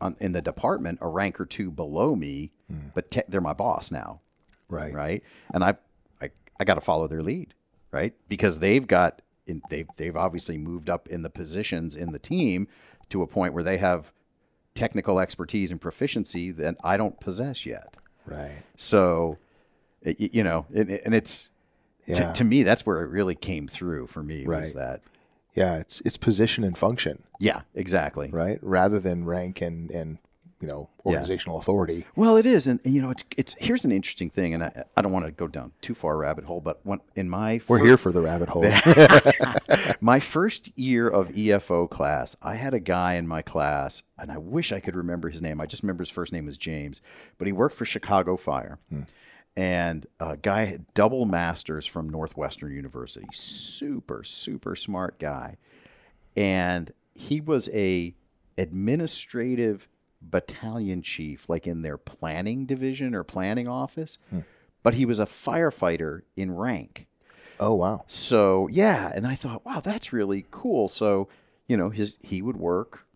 [0.00, 2.88] on, in the department a rank or two below me, hmm.
[2.94, 4.20] but te- they're my boss now,
[4.68, 4.92] Right.
[4.92, 5.22] right?
[5.54, 5.76] And I,
[6.20, 6.30] I,
[6.60, 7.54] I got to follow their lead,
[7.90, 8.14] right?
[8.28, 12.68] Because they've got, in, they've they've obviously moved up in the positions in the team
[13.10, 14.10] to a point where they have
[14.74, 17.96] technical expertise and proficiency that I don't possess yet.
[18.26, 18.62] Right.
[18.76, 19.38] So,
[20.02, 21.50] it, you know, and it's
[22.06, 22.32] Yeah.
[22.32, 25.00] to, to me that's where it really came through for me was that
[25.54, 28.28] Yeah, it's it's position and function, Yeah, exactly.
[28.30, 28.58] right?
[28.62, 30.18] Rather than rank and and
[30.66, 32.04] you know organizational authority.
[32.16, 35.02] Well, it is, and you know, it's it's here's an interesting thing, and I, I
[35.02, 37.78] don't want to go down too far a rabbit hole, but when in my We're
[37.78, 38.64] fir- here for the rabbit hole.
[40.00, 44.38] my first year of EFO class, I had a guy in my class, and I
[44.38, 45.60] wish I could remember his name.
[45.60, 47.00] I just remember his first name was James,
[47.38, 48.78] but he worked for Chicago Fire.
[48.90, 49.02] Hmm.
[49.58, 53.26] And a guy had double masters from Northwestern University.
[53.32, 55.56] Super, super smart guy.
[56.36, 58.14] And he was a
[58.58, 59.88] administrative
[60.30, 64.18] battalion chief, like in their planning division or planning office.
[64.82, 67.06] But he was a firefighter in rank.
[67.58, 68.04] oh wow.
[68.06, 70.88] So yeah, and I thought, wow, that's really cool.
[70.88, 71.28] So
[71.66, 73.06] you know, his he would work,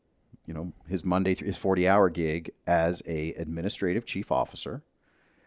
[0.47, 4.83] you know, his Monday through his forty hour gig as a administrative chief officer,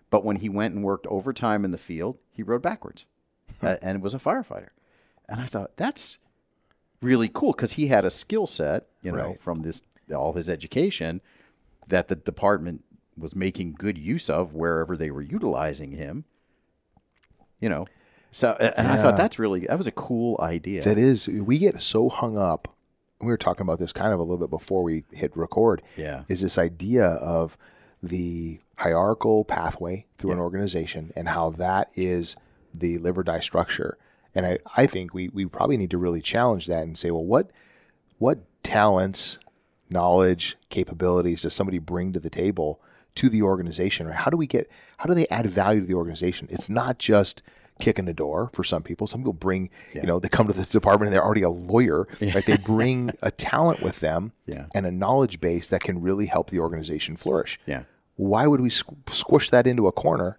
[0.10, 3.06] but when he went and worked overtime in the field, he rode backwards,
[3.62, 4.70] uh, and was a firefighter.
[5.28, 6.20] And I thought that's
[7.02, 9.42] really cool because he had a skill set, you know, Right.
[9.42, 9.82] from this
[10.16, 11.20] all his education
[11.88, 12.84] that the department
[13.18, 16.26] was making good use of wherever they were utilizing him.
[17.60, 17.86] You know,
[18.32, 20.84] so and I thought that's really that was a cool idea.
[20.84, 22.76] That is, we get so hung up.
[23.22, 25.82] We were talking about this kind of a little bit before we hit record.
[25.96, 26.24] Yeah.
[26.28, 27.58] Is this idea of
[28.04, 32.36] the hierarchical pathway through an organization and how that is
[32.74, 33.98] the live or die structure.
[34.36, 37.24] And I, I think we, we probably need to really challenge that and say, well,
[37.24, 37.50] what
[38.18, 39.40] what talents,
[39.94, 42.82] knowledge, capabilities does somebody bring to the table
[43.16, 44.08] to the organization?
[44.08, 46.48] Or how do we get how do they add value to the organization?
[46.50, 47.42] It's not just
[47.80, 49.08] kicking the door for some people.
[49.08, 52.08] Some people bring, you know, they come to the department and they're already a lawyer,
[52.22, 52.46] right?
[52.46, 54.68] They bring a talent with them Yeah.
[54.76, 57.60] and a knowledge base that can really help the organization flourish.
[57.66, 57.84] Yeah.
[58.16, 60.38] Why would we squ- squish that into a corner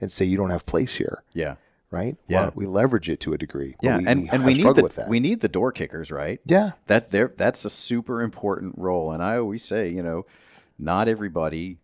[0.00, 1.24] and say you don't have place here?
[1.32, 1.56] Yeah.
[1.90, 2.16] Right?
[2.28, 2.42] Yeah.
[2.42, 3.76] Don't we leverage it to a degree.
[3.80, 5.08] Yeah, we, and, we and we need the with that.
[5.08, 6.40] we need the door kickers, right?
[6.44, 6.72] yeah.
[6.86, 7.32] That's there.
[7.36, 10.26] That's a super important role, and I always say, you know,
[10.78, 11.78] not everybody.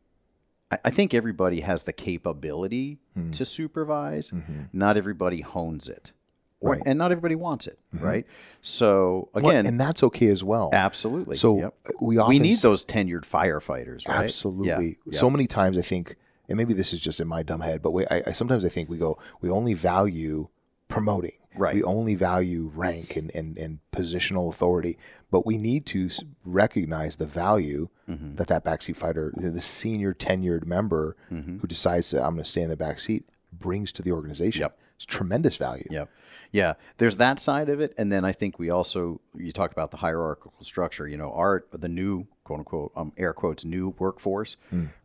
[0.73, 3.31] I, I think everybody has the capability Hmm.
[3.33, 4.33] to supervise.
[4.73, 6.13] Not everybody hones it,
[6.61, 6.71] or, Mm-hmm.
[6.71, 6.79] Right.
[6.81, 6.89] Mm-hmm.
[6.89, 8.27] and not everybody wants it, right?
[8.61, 10.71] So Well, again, and that's okay as well.
[10.73, 11.37] absolutely.
[11.37, 11.75] So Yep.
[12.01, 14.25] we we need those tenured firefighters, right?
[14.25, 14.97] Absolutely.
[15.07, 15.19] Yeah.
[15.19, 16.17] So many times I think,
[16.49, 18.69] and maybe this is just in my dumb head, but we, I, I sometimes I
[18.69, 20.49] think we go, we only value
[20.89, 21.33] promoting.
[21.57, 21.75] Right.
[21.75, 24.99] We only value rank and, and, and positional authority,
[25.31, 26.09] but we need to
[26.45, 28.35] recognize the value Mm-hmm.
[28.35, 31.59] that that backseat fighter, the senior tenured member Mm-hmm.
[31.61, 34.63] who decides that I'm going to stay in the backseat, brings to the organization.
[34.63, 34.79] Yep.
[34.97, 35.87] It's tremendous value.
[35.91, 36.11] Yep.
[36.51, 36.75] Yeah.
[36.99, 39.97] There's that side of it, and then I think we also you talk about the
[39.99, 41.07] hierarchical structure.
[41.09, 44.57] You know, our the new quote unquote um, air quotes new workforce,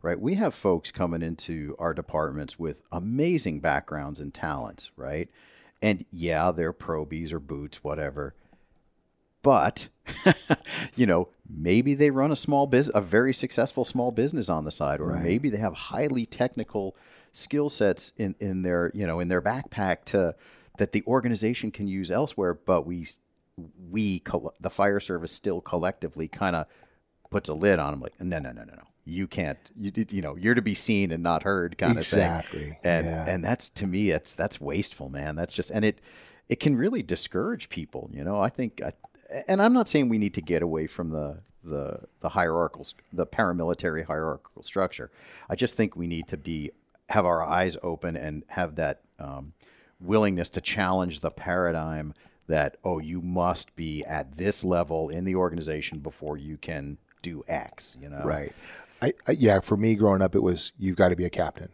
[0.02, 0.20] right?
[0.20, 5.30] We have folks coming into our departments with amazing backgrounds and talents, right?
[5.80, 8.34] And yeah, they're probies or boots, whatever.
[9.42, 9.88] But
[10.96, 14.72] you know, maybe they run a small business, a very successful small business on the
[14.72, 16.96] side, or maybe they have highly technical
[17.32, 20.34] skill sets in, in their you know in their backpack to
[20.78, 22.54] that the organization can use elsewhere.
[22.54, 23.06] But we
[23.90, 24.22] we
[24.60, 26.66] the fire service still collectively kind of
[27.30, 28.82] puts a lid on them, like no no no no no.
[29.04, 32.20] You can't, you, you know, you're to be seen and not heard, kind of thing.
[32.20, 32.78] Exactly.
[32.84, 33.24] And yeah.
[33.26, 35.34] and that's to me, it's that's wasteful, man.
[35.34, 36.00] That's just and it
[36.48, 38.10] it can really discourage people.
[38.12, 38.92] You know, I think, I,
[39.46, 43.26] and I'm not saying we need to get away from the the the hierarchical, the
[43.26, 45.10] paramilitary hierarchical structure.
[45.48, 46.70] I just think we need to be
[47.08, 49.52] have our eyes open and have that um,
[50.00, 52.14] willingness to challenge the paradigm
[52.46, 57.42] that oh, you must be at this level in the organization before you can do
[57.48, 57.96] X.
[58.00, 58.52] You know, Right.
[59.00, 61.68] I, I, yeah, for me growing up, it was you've got to be a captain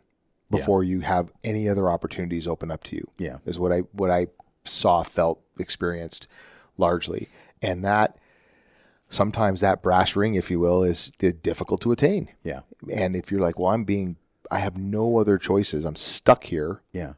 [0.51, 3.11] before you have any other opportunities open up to you.
[3.19, 3.39] Yeah.
[3.47, 4.27] is what I what I
[4.65, 6.29] saw, felt, experienced
[6.77, 7.29] largely,
[7.63, 8.17] and that
[9.11, 12.29] sometimes that brass ring, if you will, is difficult to attain.
[12.43, 12.61] Yeah.
[12.93, 14.17] And if you're like, well, I'm being,
[14.51, 15.85] I have no other choices.
[15.85, 17.13] I'm stuck here Yeah.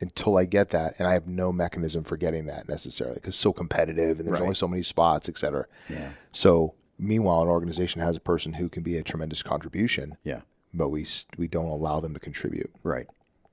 [0.00, 3.52] until I get that, and I have no mechanism for getting that necessarily because so
[3.52, 4.42] competitive and there's Right.
[4.42, 5.66] only so many spots, et cetera.
[5.88, 6.10] Yeah.
[6.32, 10.40] So meanwhile, an organization has a person who can be a tremendous contribution, Yeah.
[10.74, 12.70] but we we don't allow them to contribute.
[12.82, 13.06] Right.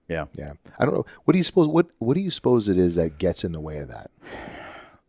[0.07, 0.25] Yeah.
[0.36, 1.05] Yeah, I don't know.
[1.25, 1.67] What do you suppose?
[1.67, 4.10] What what do you suppose it is that gets in the way of that?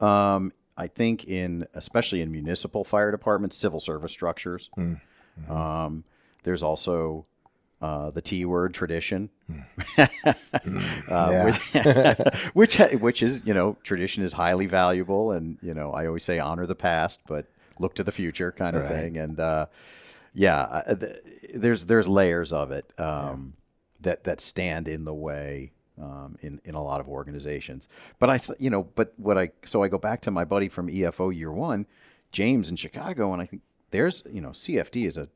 [0.04, 4.70] Um, I think in especially in municipal fire departments, civil service structures.
[5.48, 6.04] Um,
[6.44, 7.26] there's also
[7.80, 9.30] uh, the T word tradition,
[11.08, 11.58] uh, which,
[12.54, 16.38] which which is you know tradition is highly valuable, and you know I always say
[16.38, 17.46] honor the past, but
[17.80, 19.16] look to the future kind of thing.
[19.16, 19.66] And uh,
[20.34, 21.12] yeah, uh, th-
[21.54, 23.54] there's there's layers of it um,
[24.00, 27.88] that that stand in the way um, in in a lot of organizations.
[28.18, 30.68] But I, th- you know, but what I so I go back to my buddy
[30.68, 31.86] from EFO Year One,
[32.32, 35.28] James in Chicago, and I think there's you know CFD is a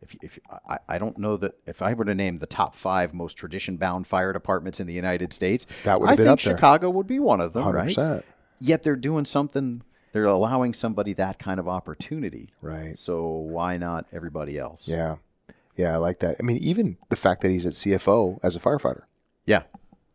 [0.00, 3.12] if, if I, I don't know that if I were to name the top five
[3.12, 6.40] most tradition bound fire departments in the United States, That would I think.
[6.40, 7.96] Chicago would be one of them, right?
[7.96, 8.22] 100%.
[8.60, 9.82] Yet they're doing something.
[10.12, 12.96] They're allowing somebody that kind of opportunity, Right.
[12.96, 14.88] So why not everybody else?
[14.88, 15.16] Yeah.
[15.76, 16.36] Yeah, I like that.
[16.40, 19.02] I mean, even the fact that he's at CFO as a firefighter,
[19.46, 19.62] yeah,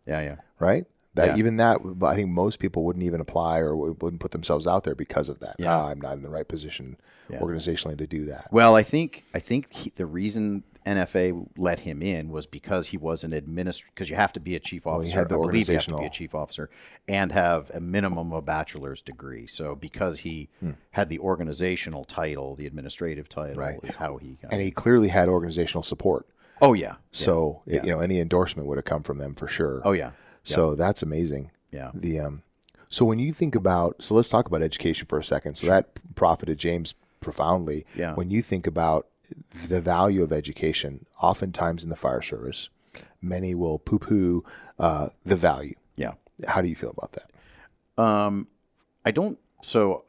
[0.05, 0.35] yeah, yeah.
[0.59, 0.85] right?
[1.15, 1.37] That Yeah.
[1.37, 4.95] even that, I think most people wouldn't even apply or wouldn't put themselves out there
[4.95, 5.55] because of that.
[5.59, 5.75] Yeah.
[5.77, 6.97] Ah, I'm not in the right position
[7.31, 8.47] organizationally to do that.
[8.51, 12.97] Well, I think I think he, the reason NFA let him in was because he
[12.97, 13.91] was an administrator.
[13.93, 15.05] Because you have to be a chief officer.
[15.11, 16.69] He had the I believe you have to be a chief officer
[17.07, 19.47] and have a minimum of a bachelor's degree.
[19.47, 20.49] So because he
[20.91, 23.59] had the organizational title, the administrative title Hmm.
[23.59, 23.79] Right.
[23.83, 24.37] is how he.
[24.41, 26.25] Got And he clearly had organizational support.
[26.61, 26.95] oh yeah.
[27.11, 29.81] So, it- you know, any endorsement would have come from them for sure.
[29.85, 30.11] Oh yeah.
[30.43, 31.51] So that's amazing.
[31.71, 31.91] Yeah.
[31.93, 32.43] The um,
[32.89, 35.55] so when you think about, so let's talk about education for a second.
[35.55, 37.85] So that profited James profoundly.
[37.95, 38.13] Yeah.
[38.13, 39.07] When you think about
[39.67, 42.69] the value of education, oftentimes in the fire service,
[43.21, 44.43] many will poo-poo
[44.79, 45.75] uh, the value.
[45.95, 46.13] Yeah.
[46.47, 48.03] How do you feel about that?
[48.03, 48.47] Um,
[49.05, 49.39] I don't.
[49.61, 50.05] So,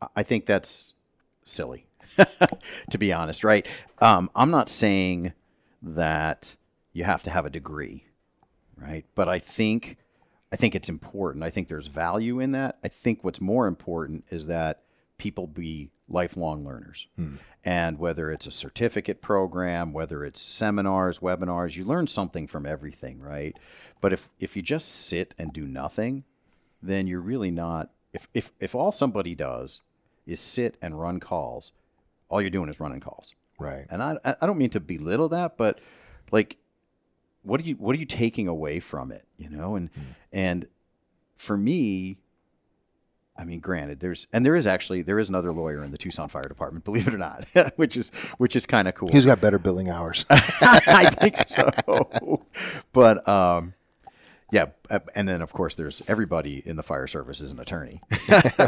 [0.00, 0.94] I- I think that's
[1.44, 1.86] silly,
[2.90, 3.44] to be honest.
[3.44, 3.66] Right?
[3.98, 5.32] Um, I'm not saying
[5.82, 6.56] that
[6.92, 8.04] you have to have a degree,
[8.76, 9.04] right?
[9.14, 9.98] But I think,
[10.52, 11.44] I think it's important.
[11.44, 12.78] I think there's value in that.
[12.82, 14.83] I think what's more important is that
[15.18, 17.36] people be lifelong learners, hmm.
[17.64, 23.20] and whether it's a certificate program, whether it's seminars, webinars, you learn something from everything,
[23.20, 23.56] right?
[24.00, 26.24] But if if you just sit and do nothing,
[26.82, 29.80] then you're really not if if if all somebody does
[30.26, 31.72] is sit and run calls,
[32.28, 33.34] all you're doing is running calls.
[33.58, 33.86] Right.
[33.90, 35.80] And I I don't mean to belittle that, but
[36.30, 36.56] like
[37.42, 39.76] what are you what are you taking away from it, you know?
[39.76, 40.00] And hmm.
[40.32, 40.68] and
[41.36, 42.18] for me
[43.36, 46.28] I mean, granted, there's and there is actually there is another lawyer in the Tucson
[46.28, 47.44] Fire Department, believe it or not,
[47.76, 49.08] which is which is kind of cool.
[49.10, 50.24] He's got better billing hours.
[50.30, 52.40] I think so.
[52.92, 53.74] but um,
[54.52, 58.00] yeah, uh, and then of course there's everybody in the fire service is an attorney.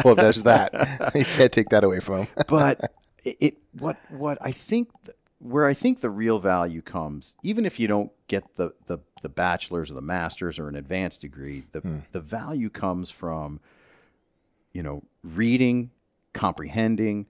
[0.04, 0.72] well, there's that.
[1.14, 2.28] you can't take that away from him.
[2.48, 2.92] but
[3.24, 4.90] it, it what what I think
[5.38, 9.28] where I think the real value comes, even if you don't get the the, the
[9.28, 13.60] bachelor's or the master's or an advanced degree, the the value comes from
[14.76, 15.90] you know reading,
[16.34, 17.24] comprehending,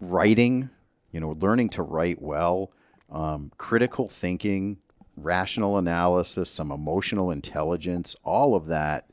[0.00, 0.70] writing,
[1.10, 2.70] you know, learning to write well,
[3.10, 4.76] um, critical thinking,
[5.16, 9.10] rational analysis, some emotional intelligence, all of that.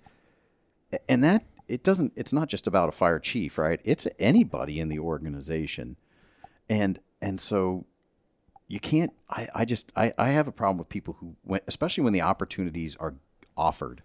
[1.10, 3.82] And that it doesn't it's not just about a fire chief, right?
[3.84, 5.98] It's anybody in the organization.
[6.70, 7.88] And and so
[8.68, 12.04] you can't I, I just I, I have a problem with people who when, especially
[12.04, 13.16] when the opportunities are
[13.58, 14.04] offered.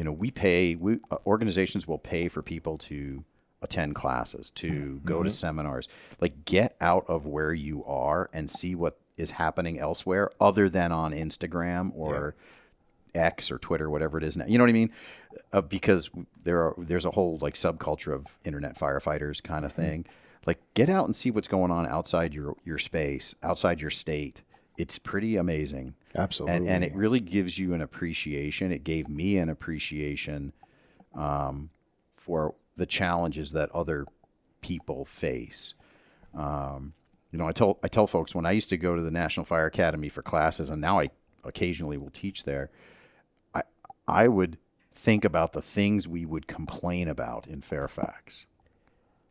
[0.00, 3.22] You know, we pay we uh, organizations will pay for people to
[3.60, 5.88] attend classes, to go to seminars.
[6.22, 10.90] Like get out of where you are and see what is happening elsewhere other than
[10.90, 12.34] on Instagram or
[13.14, 14.46] X or Twitter, whatever it is now.
[14.46, 14.90] You know what I mean?
[15.52, 16.08] Uh, because
[16.44, 20.06] there are there's a whole like subculture of internet firefighters kind of thing.
[20.46, 24.44] Like get out and see what's going on outside your your space, outside your state.
[24.80, 25.94] It's pretty amazing.
[26.16, 26.56] Absolutely.
[26.56, 28.72] And, and it really gives you an appreciation.
[28.72, 30.54] It gave me an appreciation
[31.14, 31.68] um,
[32.16, 34.06] for the challenges that other
[34.62, 35.74] people face.
[36.34, 36.94] Um,
[37.30, 39.44] you know, I tell I tell folks when I used to go to the National
[39.44, 41.10] Fire Academy for classes, and now I
[41.44, 42.70] occasionally will teach there.
[43.54, 43.62] I
[44.08, 44.56] I would
[44.94, 48.46] think about the things we would complain about in Fairfax,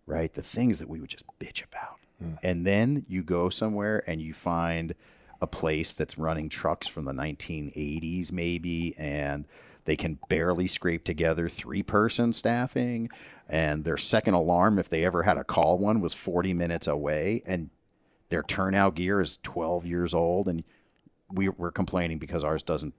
[0.05, 0.31] right?
[0.33, 1.99] The things that we would just bitch about,
[2.43, 4.93] and then you go somewhere and you find
[5.41, 9.45] a place that's running trucks from the 1980s, maybe, and
[9.85, 13.09] they can barely scrape together three person staffing,
[13.47, 17.41] and their second alarm, if they ever had a call one, was 40 minutes away,
[17.45, 17.69] and
[18.29, 20.63] their turnout gear is 12 years old, and
[21.31, 22.93] we, we're complaining because ours doesn't,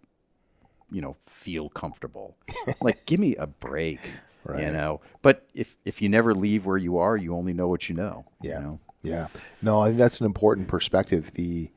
[0.91, 2.37] you know, feel comfortable.
[2.81, 4.01] like, give me a break,
[4.49, 5.01] you know.
[5.23, 8.25] But if if you never leave where you are, you only know what you know.
[8.43, 8.59] Yeah.
[8.59, 8.81] You know?
[9.03, 9.27] Yeah.
[9.63, 11.33] No, I think that's an important perspective.
[11.35, 11.71] The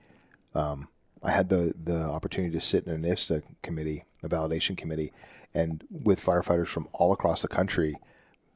[0.56, 0.88] um,
[1.22, 5.12] I had the the opportunity to sit in an IFSTA committee, a validation committee,
[5.54, 7.96] and with firefighters from all across the country,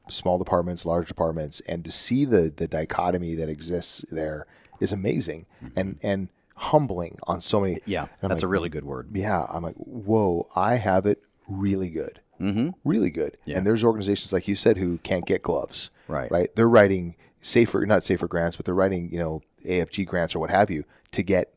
[0.08, 4.46] small departments, large departments, and to see the the dichotomy that exists there
[4.80, 7.78] is amazing and and humbling on so many.
[7.86, 9.08] Yeah, that's a really good word.
[9.12, 12.20] yeah, I'm like, whoa, I have it really good.
[12.40, 12.70] Mm-hmm.
[12.84, 13.36] Really good.
[13.44, 13.58] Yeah.
[13.58, 15.90] And there's organizations, like you said, who can't get gloves.
[16.06, 16.30] Right.
[16.30, 16.48] Right.
[16.54, 20.50] They're writing SAFER, not SAFER grants, but they're writing, you know, AFG grants or what
[20.50, 21.52] have you to get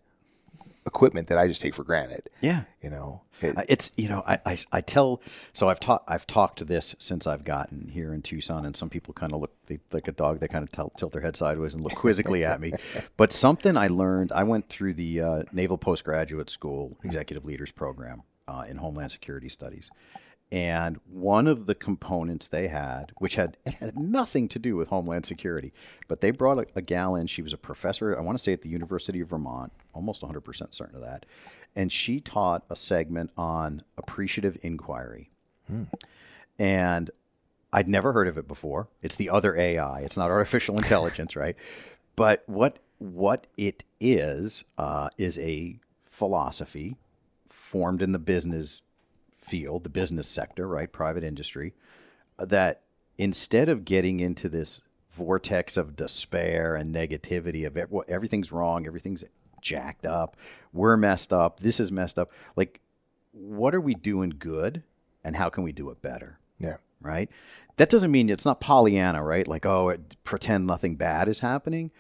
[0.86, 2.30] equipment that I just take for granted.
[2.42, 2.64] Yeah.
[2.82, 5.22] You know, It- Uh, It's you know I, I, I tell
[5.54, 8.90] so I've taught I've talked to this since I've gotten here in Tucson and some
[8.90, 11.36] people kind of look they, like a dog they kind of tilt, tilt their head
[11.36, 12.74] sideways and look quizzically at me
[13.18, 18.24] but something I learned I went through the uh, Naval Postgraduate School Executive Leaders Program
[18.48, 19.90] uh, in Homeland Security Studies
[20.52, 24.90] and one of the components they had which had it had nothing to do with
[24.90, 25.74] Homeland Security
[26.08, 28.54] but they brought a, a gal in she was a professor I want to say
[28.54, 31.26] at the University of Vermont almost 100% certain of that
[31.76, 35.30] and she taught a segment on appreciative inquiry.
[36.60, 37.10] And
[37.72, 38.90] I'd never heard of it before.
[39.02, 40.02] It's the other AI.
[40.02, 41.56] It's not artificial intelligence, right?
[42.16, 46.98] But what what it is uh, is a philosophy
[47.50, 48.84] formed in the business
[49.42, 51.74] field, the business sector, right, private industry,
[52.40, 52.82] uh, that
[53.18, 59.24] instead of getting into this vortex of despair and negativity of everything's wrong, everything's
[59.62, 60.38] jacked up,
[60.72, 62.80] we're messed up, this is messed up, like
[63.32, 64.84] what are we doing good
[65.24, 66.40] and how can we do it better?
[66.62, 66.78] yeah.
[67.02, 67.30] right?
[67.78, 69.48] That doesn't mean it's not Pollyanna, right?
[69.48, 71.92] Like, oh, it, pretend nothing bad is happening.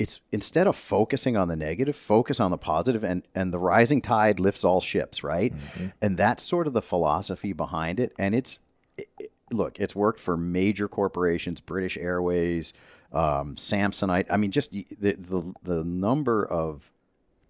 [0.00, 4.00] It's instead of focusing on the negative, focus on the positive, and and the rising
[4.00, 5.52] tide lifts all ships, right?
[6.00, 8.12] And that's sort of the philosophy behind it.
[8.18, 8.60] And it's
[8.96, 12.72] it, it- look, it's worked for major corporations, British Airways,
[13.12, 14.26] um, Samsonite.
[14.30, 16.90] I mean, just the the the number of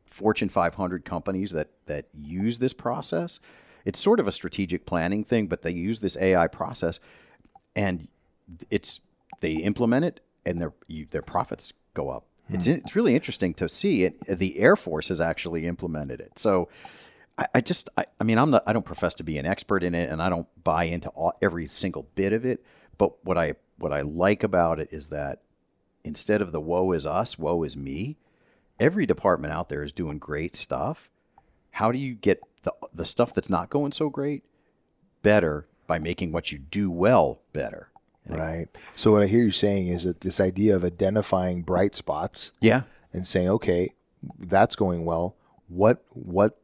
[0.07, 3.39] Fortune 500 companies that that use this process.
[3.85, 6.99] It's sort of a strategic planning thing, but they use this AI process,
[7.77, 8.09] and
[8.71, 9.01] it's
[9.41, 12.25] they implement it, and their you, their profits go up.
[12.53, 12.73] It's hmm.
[12.73, 14.17] it's really interesting to see it.
[14.29, 16.69] Uh, the Air Force has actually implemented it, so.
[17.39, 19.83] I, I just, I, I mean, I'm not, I don't profess to be an expert
[19.83, 22.63] in it, and I don't buy into all, every single bit of it.
[22.99, 25.41] But what I, what I like about it is that
[26.05, 28.17] instead of the woe is us, woe is me,
[28.81, 31.11] every department out there is doing great stuff.
[31.73, 34.43] How do you get the the stuff that's not going so great
[35.23, 37.90] better by making what you do well better?
[38.29, 38.67] Right.
[38.97, 42.83] So what I hear you saying is that this idea of identifying bright spots Yeah.
[43.13, 43.95] and saying, okay,
[44.39, 45.37] that's going well.
[45.69, 46.59] What what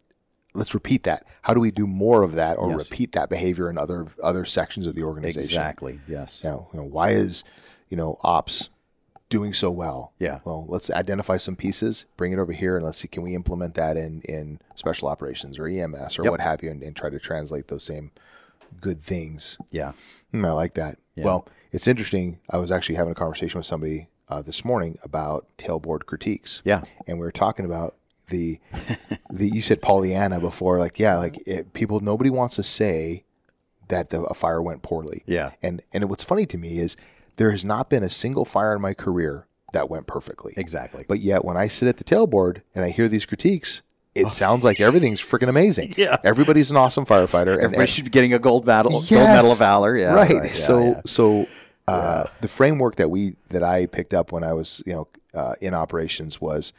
[0.54, 1.24] let's repeat that.
[1.42, 2.90] How do we do more of that or Yes.
[2.90, 5.40] repeat that behavior in other other sections of the organization?
[5.58, 6.00] Exactly.
[6.06, 6.42] Yes.
[6.44, 7.42] Know, you know, why is,
[7.88, 8.68] you know, ops
[9.28, 10.12] doing so well?
[10.20, 10.38] Yeah.
[10.44, 13.74] Well, let's identify some pieces, bring it over here, and let's see can we implement
[13.74, 16.30] that in in special operations or EMS or Yep.
[16.30, 18.12] what have you, and, and try to translate those same
[18.80, 19.92] good things Yeah.
[20.32, 20.98] Hmm, I like that.
[21.24, 22.38] Well, it's interesting.
[22.50, 26.62] I was actually having a conversation with somebody uh, this morning about tailboard critiques.
[26.64, 26.82] Yeah.
[27.06, 27.96] and we were talking about
[28.28, 28.58] the
[29.30, 30.78] the you said Pollyanna before.
[30.78, 32.00] Like, yeah, like it, people.
[32.00, 33.24] Nobody wants to say
[33.88, 35.22] that the a fire went poorly.
[35.26, 35.50] Yeah.
[35.62, 36.96] and and what's funny to me is
[37.36, 40.54] there has not been a single fire in my career that went perfectly.
[40.56, 41.04] Exactly.
[41.06, 43.82] But yet, when I sit at the tailboard and I hear these critiques.
[44.16, 45.94] It sounds like everything's freaking amazing.
[45.98, 46.16] Yeah.
[46.24, 47.54] everybody's an awesome firefighter.
[47.54, 49.10] and- Everybody should be getting a gold medal, Yes.
[49.10, 49.96] gold medal of valor.
[49.96, 50.14] Yeah.
[50.14, 50.32] right.
[50.32, 51.00] Yeah, so yeah.
[51.06, 51.46] so
[51.88, 55.54] uh, the framework that we that I picked up when I was you know uh,
[55.60, 56.72] in operations was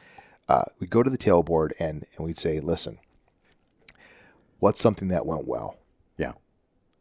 [0.50, 2.98] uh, we go to the tailboard and and we'd say, listen,
[4.60, 5.78] what's something that went well?
[6.18, 6.34] yeah.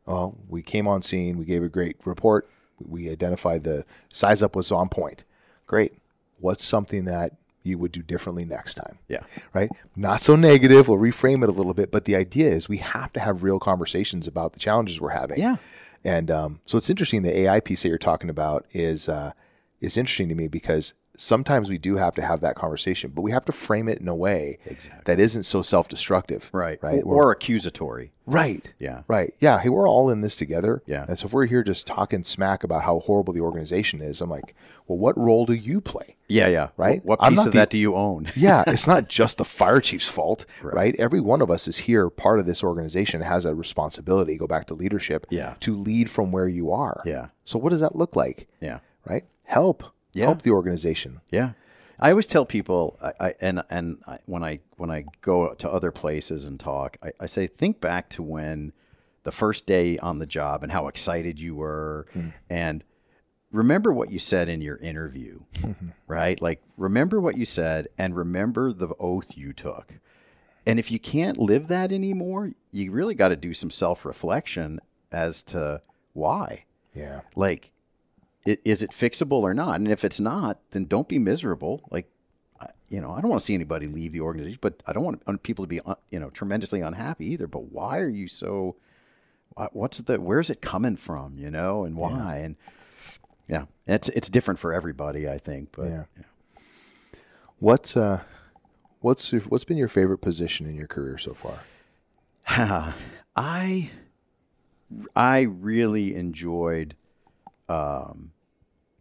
[0.04, 4.54] Well, we came on scene, we gave a great report, we identified the size up
[4.54, 5.24] was on point.
[5.66, 5.94] Great.
[6.38, 7.32] What's something that
[7.66, 8.98] you would do differently next time?
[9.08, 9.22] Yeah.
[9.52, 9.70] right?
[9.94, 10.88] Not so negative.
[10.88, 13.58] We'll reframe it a little bit, but the idea is we have to have real
[13.58, 15.38] conversations about the challenges we're having.
[15.38, 15.56] Yeah.
[16.04, 17.22] And um, so it's interesting.
[17.22, 19.32] The AI piece that you're talking about is uh,
[19.80, 23.32] is interesting to me because sometimes we do have to have that conversation, but we
[23.32, 24.58] have to frame it in a way
[25.04, 26.50] that isn't so self-destructive.
[26.52, 26.78] Right.
[26.82, 27.02] Right.
[27.04, 28.12] Or, or accusatory.
[28.26, 28.72] Right.
[28.78, 29.02] Yeah.
[29.06, 29.32] Right.
[29.38, 29.60] Yeah.
[29.60, 30.82] Hey, we're all in this together.
[30.86, 31.04] Yeah.
[31.08, 34.28] And so if we're here just talking smack about how horrible the organization is, I'm
[34.30, 34.54] like,
[34.88, 36.16] well, what role do you play?
[36.28, 36.48] Yeah.
[36.48, 36.68] Yeah.
[36.76, 37.04] Right?
[37.04, 38.28] What, what piece of the- that do you own?
[38.36, 40.94] yeah, it's not just the fire chief's fault, right.
[40.98, 44.66] Every one of us is here, part of this organization has a responsibility, go back
[44.66, 45.54] to leadership, Yeah.
[45.60, 47.02] to lead from where you are.
[47.04, 47.28] Yeah.
[47.44, 48.48] So what does that look like?
[48.60, 48.80] Yeah.
[49.04, 49.24] Right?
[49.44, 49.84] Help.
[50.12, 50.24] Yeah.
[50.26, 51.20] Help the organization.
[51.30, 51.52] Yeah,
[51.98, 55.70] I always tell people, I, I and and I, when I when I go to
[55.70, 58.72] other places and talk, I, I say think back to when
[59.22, 62.28] the first day on the job and how excited you were, hmm.
[62.50, 62.84] and
[63.50, 65.88] remember what you said in your interview, mm-hmm.
[66.06, 66.40] right?
[66.40, 69.94] Like remember what you said and remember the oath you took.
[70.66, 74.80] And if you can't live that anymore, you really got to do some self reflection
[75.12, 75.80] as to
[76.12, 77.20] why Yeah.
[77.34, 77.72] like
[78.46, 79.76] is it fixable or not?
[79.76, 81.86] And if it's not then don't be miserable.
[81.90, 82.08] Like
[82.88, 85.42] you know i don't want to see anybody leave the organization but i don't want
[85.42, 85.80] people to be
[86.10, 87.46] you know tremendously unhappy either.
[87.46, 88.76] But why are you so
[89.72, 92.36] what's the where's it coming from you know and why?
[92.38, 92.56] And
[93.48, 96.04] yeah it's it's different for everybody i think but Yeah.
[97.58, 98.22] What's uh
[99.00, 101.60] What's what's been your favorite position in your career so far?
[103.36, 103.90] I
[105.14, 106.96] I really enjoyed
[107.68, 108.32] um,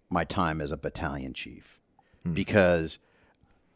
[0.09, 1.79] my time as a battalion chief
[2.33, 2.99] because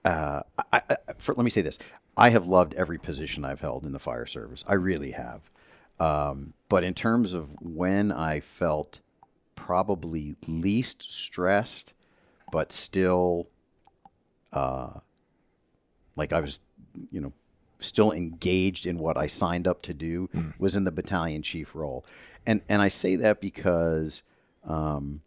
[0.06, 1.78] uh, I, I, for, let me say this:
[2.18, 4.64] I have loved every position I've held in the fire service.
[4.68, 5.50] I really have.
[6.00, 9.02] Um, but in terms of when I felt
[9.56, 11.94] probably least stressed,
[12.52, 13.50] but still,
[14.54, 14.92] uh,
[16.16, 16.62] like I was,
[17.12, 17.34] you know,
[17.82, 22.06] still engaged in what I signed up to do was in the battalion chief role,
[22.48, 24.24] and and I say that because,
[24.64, 25.22] um,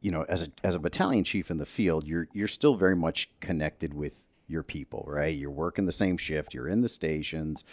[0.00, 2.96] you know, as a as a battalion chief in the field, you're you're still very
[2.96, 5.36] much connected with your people, right?
[5.36, 7.64] You're working the same shift, you're in the stations,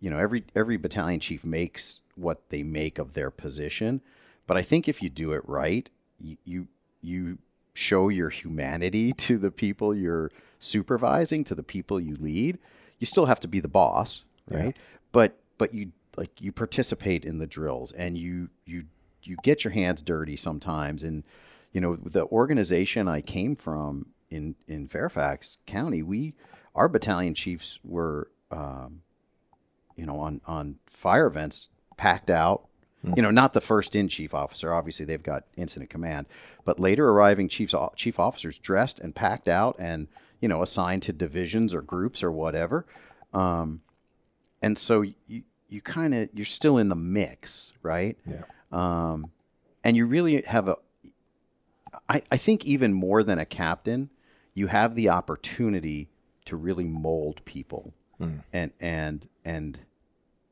[0.00, 4.00] you know, every every battalion chief makes what they make of their position,
[4.46, 6.68] but I think if you do it right, you you,
[7.00, 7.38] you
[7.72, 12.58] show your humanity to the people you're supervising, to the people you lead.
[12.98, 14.76] You still have to be the boss, right?
[15.12, 18.84] But but you like you participate in the drills and you you
[19.22, 21.24] you get your hands dirty sometimes and
[21.74, 26.34] you know the organization I came from in in Fairfax County we
[26.74, 29.02] our battalion chiefs were um,
[29.96, 31.68] you know on on fire events
[31.98, 32.68] packed out.
[33.16, 36.24] You know not the first in chief officer obviously they've got incident command
[36.64, 40.08] but later arriving chiefs chief officers dressed and packed out and
[40.40, 42.86] you know assigned to divisions or groups or whatever.
[43.34, 43.82] Um,
[44.62, 48.16] and so you you kind of you're still in the mix right?
[48.26, 48.44] Yeah.
[48.72, 49.30] um,
[49.82, 50.76] and you really have a
[52.08, 54.10] I, I think even more than a captain
[54.54, 56.08] you have the opportunity
[56.44, 58.38] to really mold people hmm.
[58.52, 59.80] and and and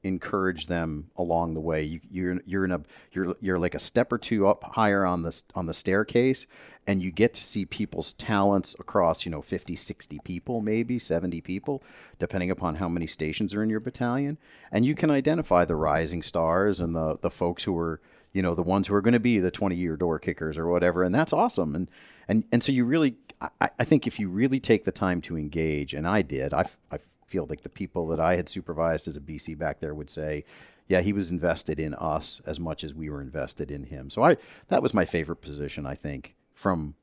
[0.05, 1.83] encourage them along the way.
[1.85, 2.83] You, you're you're in a
[3.13, 6.47] you're you're like a step or two up higher on the on the staircase
[6.87, 11.41] and you get to see people's talents across you know 50 60 people maybe 70
[11.41, 11.83] people
[12.19, 14.39] depending upon how many stations are in your battalion.
[14.73, 18.01] And you can identify the rising stars and the the folks who are
[18.33, 20.69] you know the ones who are going to be the 20 year door kickers or
[20.69, 21.75] whatever and that's awesome.
[21.75, 21.91] And
[22.29, 25.37] and and so you really I, I think if you really take the time to
[25.37, 29.17] engage and i did I, I feel like the people that i had supervised as
[29.17, 30.45] a bc back there would say
[30.89, 34.11] yeah he was invested in us as much as we were invested in him.
[34.11, 34.37] So i
[34.69, 36.95] that was my favorite position i think from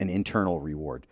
[0.00, 1.06] an internal reward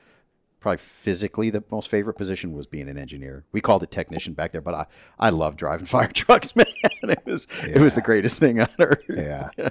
[0.63, 3.45] probably physically the most favorite position was being an engineer.
[3.53, 4.87] We called it technician back there, but I,
[5.19, 6.67] I love driving fire trucks, man.
[7.03, 9.05] it was it was the greatest thing on earth.
[9.09, 9.51] Yeah.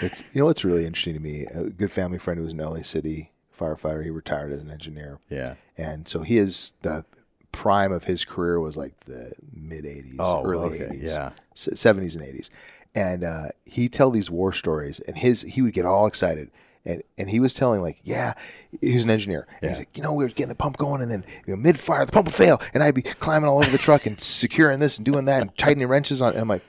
[0.00, 1.44] it's you know what's really interesting to me.
[1.52, 4.02] A good family friend who was an LA City firefighter.
[4.04, 5.18] He retired as an engineer.
[5.28, 5.54] Yeah.
[5.76, 7.04] And so he is the
[7.52, 11.30] prime of his career was like the mid '80s, Oh, early okay, '80s, yeah.
[11.56, 12.48] '70s and '80s.
[12.94, 16.50] And uh, he tell these war stories, and his he would get all excited.
[16.86, 18.34] And, and he was telling like, yeah,
[18.80, 19.46] he was an engineer.
[19.60, 21.60] And he's like, you know, we were getting the pump going, and then you know,
[21.60, 24.20] mid fire, the pump would fail, and I'd be climbing all over the truck and
[24.20, 26.32] securing this and doing that and tightening wrenches on.
[26.32, 26.62] And I'm like,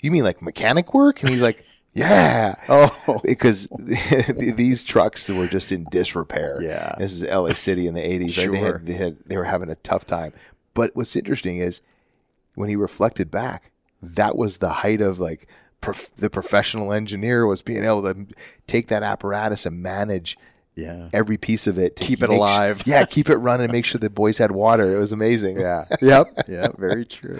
[0.00, 1.20] you mean like mechanic work?
[1.22, 1.64] And he's like,
[1.94, 2.54] yeah.
[2.68, 3.20] Oh.
[3.24, 6.60] because these trucks were just in disrepair.
[6.62, 6.94] Yeah.
[6.98, 7.54] this is L.A.
[7.54, 8.20] City in the '80s.
[8.20, 8.50] right?
[8.52, 8.72] They, Sure.
[8.78, 10.32] had, they had they were having a tough time.
[10.74, 11.80] But what's interesting is
[12.54, 13.70] when he reflected back,
[14.02, 15.46] that was the height of like
[15.84, 18.26] prof- the professional engineer was being able to
[18.66, 20.36] take that apparatus and manage
[20.76, 21.08] Yeah.
[21.12, 22.82] every piece of it to Keep it alive.
[22.86, 24.94] yeah, keep it running, make sure the boys had water.
[24.94, 25.60] It was amazing.
[25.60, 26.26] Yeah, yep.
[26.48, 26.68] Yeah.
[26.76, 27.38] Very true.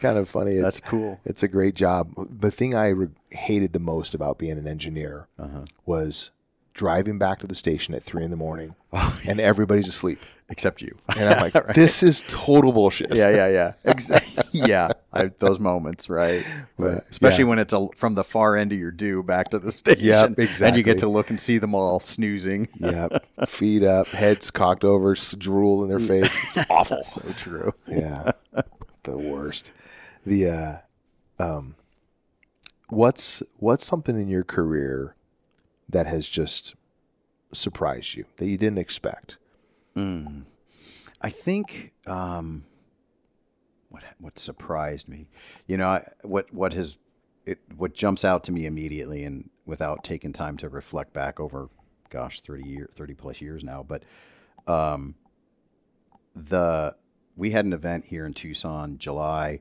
[0.00, 0.52] kind of funny.
[0.52, 1.20] It's, That's cool.
[1.26, 2.12] It's a great job.
[2.40, 5.64] The thing I re- hated the most about being an engineer Uh-huh.
[5.84, 6.30] was
[6.72, 10.20] driving back to the station at three in the morning, Oh, and everybody's asleep,
[10.50, 10.96] Except you.
[11.16, 13.30] and I'm like, "This is total bullshit." yeah.
[13.30, 13.48] Yeah.
[13.48, 13.72] Yeah.
[13.84, 14.44] Exactly.
[14.52, 14.90] yeah.
[15.12, 16.44] I, those moments, right?
[16.78, 17.50] But, Especially yeah.
[17.50, 20.34] when it's a, from the far end of your due back to the station.
[20.36, 22.68] Yep, And you get to look and see them all snoozing.
[22.78, 23.24] Yep.
[23.46, 26.56] Feet up, heads cocked over, drool in their face.
[26.56, 27.02] It's awful.
[27.02, 27.72] so true.
[27.86, 28.32] yeah.
[29.04, 29.72] The worst.
[30.26, 30.76] The uh
[31.42, 31.74] um
[32.88, 35.14] what's what's something in your career
[35.88, 36.74] that has just
[37.52, 39.38] surprised you that you didn't expect?
[41.20, 42.64] I think um,
[43.88, 45.28] what what surprised me,
[45.66, 46.98] you know, what what has
[47.44, 51.68] it what jumps out to me immediately, and without taking time to reflect back over,
[52.08, 54.04] gosh, thirty year, thirty plus years now, but
[54.66, 55.14] um,
[56.34, 56.94] the
[57.36, 59.60] we had an event here in Tucson, July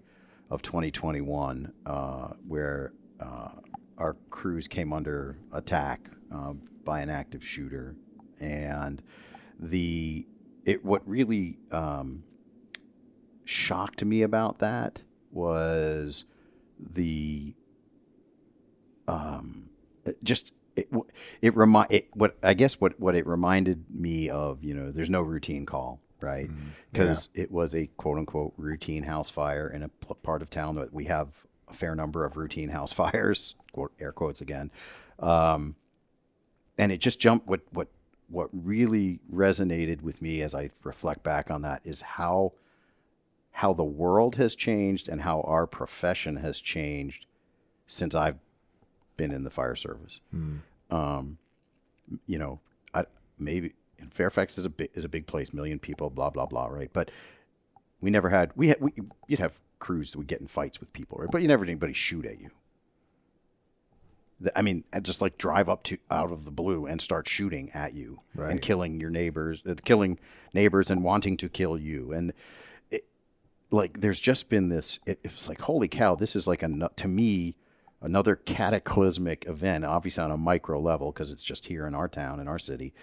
[0.49, 3.51] of 2021, uh, where uh,
[3.97, 6.53] our crews came under attack uh,
[6.83, 7.95] by an active shooter,
[8.39, 9.01] and
[9.59, 10.25] the
[10.65, 12.23] it what really um,
[13.45, 15.01] shocked me about that
[15.31, 16.25] was
[16.79, 17.53] the
[19.07, 19.69] um,
[20.23, 20.89] just it
[21.41, 25.09] it remind it what I guess what what it reminded me of you know there's
[25.09, 26.49] no routine call right?
[26.91, 30.75] Because it was a quote unquote routine house fire in a p- part of town
[30.75, 31.29] that we have
[31.67, 34.71] a fair number of routine house fires, quote, air quotes again.
[35.19, 35.75] Um,
[36.77, 37.47] and it just jumped.
[37.47, 37.87] What what
[38.29, 42.53] what really resonated with me as I reflect back on that is how
[43.51, 47.25] how the world has changed and how our profession has changed
[47.87, 48.37] since I've
[49.17, 50.21] been in the fire service.
[50.91, 51.37] Um,
[52.25, 52.59] you know,
[52.93, 53.05] I,
[53.37, 56.67] maybe and Fairfax is a big, is a big place, million people, blah blah blah,
[56.67, 56.89] right?
[56.93, 57.11] But
[58.01, 58.93] we never had we had we,
[59.27, 61.29] you'd have crews that would get in fights with people, right?
[61.31, 62.49] But you never had anybody shoot at you.
[64.55, 67.93] I mean, just like drive up to out of the blue and start shooting at
[67.93, 68.51] you Right.
[68.51, 70.17] and killing your neighbors, uh, killing
[70.53, 72.33] neighbors and wanting to kill you, and
[72.89, 73.05] it,
[73.69, 74.99] like there's just been this.
[75.05, 77.55] It, it was like holy cow, this is like a to me
[78.01, 82.39] another cataclysmic event, obviously on a micro level because it's just here in our town
[82.39, 82.93] in our city,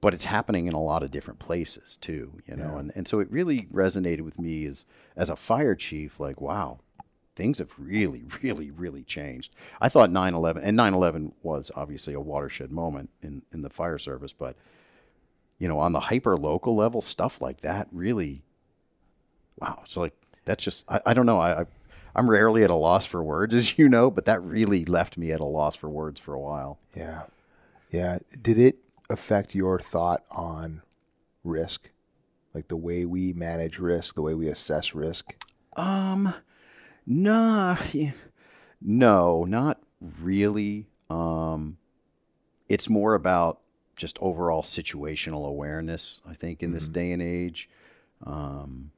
[0.00, 2.78] but it's happening in a lot of different places too, you know.
[2.78, 6.78] And and so it really resonated with me as as a fire chief, like wow,
[7.38, 9.54] things have really, really, really changed.
[9.80, 14.34] I thought 9/11 and 9/11 was obviously a watershed moment in in the fire service,
[14.34, 14.56] but
[15.58, 18.42] you know, on the hyper local level, stuff like that really,
[19.58, 19.82] wow.
[19.86, 20.14] So like
[20.44, 21.62] that's just I, I don't know I.
[21.62, 21.66] I
[22.16, 25.30] I'm rarely at a loss for words, as you know, but that really left me
[25.30, 26.80] at a loss for words for a while.
[26.96, 27.22] Yeah.
[27.90, 28.18] Yeah.
[28.42, 28.78] Did it
[29.08, 30.82] affect your thought on
[31.44, 31.90] risk?
[32.54, 35.36] Like the way we manage risk, the way we assess risk?
[35.76, 36.34] Um,
[37.08, 37.76] nah,
[38.80, 39.80] no, not
[40.20, 40.86] really.
[41.10, 41.78] Um,
[42.68, 43.60] it's more about
[43.96, 46.20] just overall situational awareness.
[46.28, 47.68] I think in this day and age,
[48.24, 48.92] um,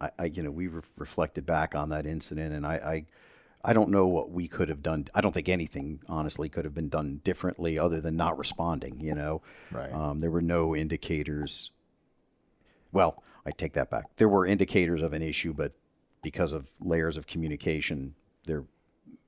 [0.00, 3.06] I, I you know, we re- reflected back on that incident, and I, I,
[3.70, 5.06] I don't know what we could have done.
[5.14, 9.00] I don't think anything, honestly, could have been done differently other than not responding.
[9.00, 9.92] You know, Right.
[9.92, 11.70] um, there were no indicators.
[12.92, 14.16] Well, I take that back.
[14.16, 15.72] There were indicators of an issue, but
[16.22, 18.14] because of layers of communication,
[18.46, 18.64] there,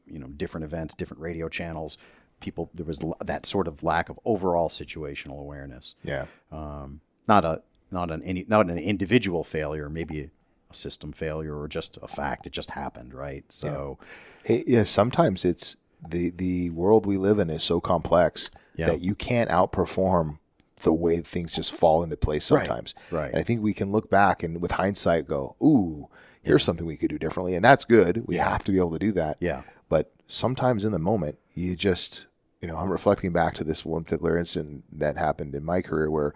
[0.07, 1.97] you know, different events, different radio channels,
[2.41, 5.95] people, there was that sort of lack of overall situational awareness.
[6.05, 6.27] Yeah.
[6.51, 10.31] Um, not a, not an any, not an individual failure, maybe
[10.71, 12.47] a system failure or just a fact.
[12.47, 13.45] It just happened, right?
[13.51, 13.99] So,
[14.45, 15.77] Hey, yeah, sometimes it's
[16.09, 18.87] the the world we live in is so complex Yeah.
[18.87, 20.39] that you can't outperform
[20.83, 22.93] the way things just fall into place Right, sometimes.
[23.13, 23.29] right.
[23.31, 26.09] And I think we can look back and with hindsight go, "Ooh,
[26.43, 28.25] here's something we could do differently." And that's good.
[28.27, 29.37] We have to be able to do that.
[29.41, 29.63] Yeah.
[29.89, 32.27] But sometimes in the moment, you just,
[32.61, 36.11] you know, I'm reflecting back to this one particular incident that happened in my career
[36.11, 36.35] where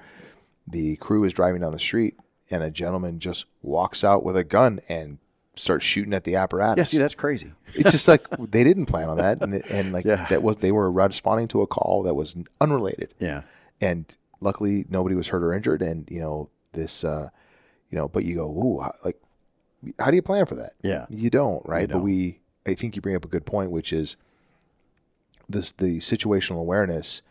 [0.67, 2.17] the crew is driving down the street
[2.51, 5.19] and a gentleman just walks out with a gun and
[5.55, 7.51] starts shooting at the apparatus yeah, see, that's crazy.
[7.69, 10.27] it's just like they didn't plan on that, and, and like Yeah.
[10.29, 13.43] that was they were responding to a call that was unrelated, Yeah.
[13.81, 17.31] and luckily nobody was hurt or injured, and you know this, uh,
[17.91, 19.19] you know, but you go, ooh, like,
[19.99, 20.73] how do you plan for that?
[20.83, 21.07] Yeah.
[21.11, 21.89] you don't, right?
[21.89, 22.03] But don't.
[22.03, 24.17] we, I think you bring up a good point, which is
[25.49, 27.23] this the situational awareness.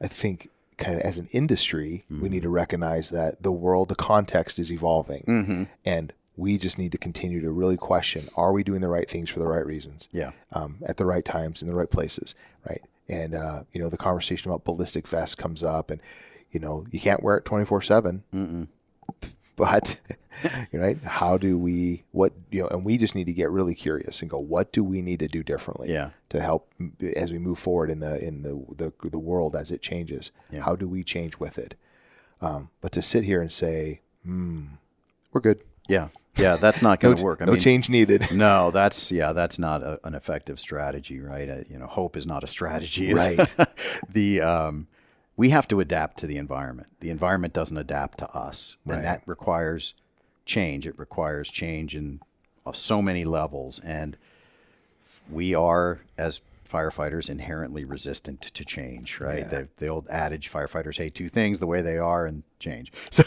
[0.00, 2.22] I think kind of as an industry, Mm-hmm.
[2.22, 5.62] we need to recognize that the world, the context is evolving, Mm-hmm.
[5.84, 9.30] and we just need to continue to really question: Are we doing the right things
[9.30, 10.06] for the right reasons?
[10.12, 10.32] Yeah.
[10.52, 12.34] um, at the right times in the right places,
[12.68, 12.82] right?
[13.08, 16.00] And uh, you know, the conversation about ballistic vests comes up, and
[16.50, 18.22] you know, you can't wear it twenty four seven.
[19.66, 19.98] But
[20.72, 22.04] right, how do we?
[22.12, 22.68] What you know?
[22.68, 25.28] And we just need to get really curious and go, what do we need to
[25.28, 25.90] do differently?
[25.90, 26.10] Yeah.
[26.30, 26.70] To help
[27.16, 30.30] as we move forward in the in the the, the world as it changes.
[30.50, 30.62] Yeah.
[30.62, 31.74] How do we change with it?
[32.40, 34.66] Um, but to sit here and say, hmm,
[35.32, 35.62] we're good.
[35.88, 36.08] Yeah.
[36.36, 36.56] Yeah.
[36.56, 37.40] That's not going to work.
[37.40, 38.30] I no mean, change needed.
[38.32, 41.48] No, that's yeah, that's not a, an effective strategy, right?
[41.48, 43.14] Uh, you know, hope is not a strategy.
[43.14, 43.50] Right.
[44.12, 44.88] the um,
[45.36, 46.88] we have to adapt to the environment.
[47.00, 48.96] The environment doesn't adapt to us, Right.
[48.96, 49.94] and that requires
[50.46, 50.86] change.
[50.86, 52.20] It requires change in
[52.64, 54.16] uh, so many levels, and
[55.30, 59.40] we are as firefighters inherently resistant to change, right?
[59.40, 59.48] Yeah.
[59.48, 62.92] The, the old adage: firefighters hate two things: the way they are and change.
[63.10, 63.24] So.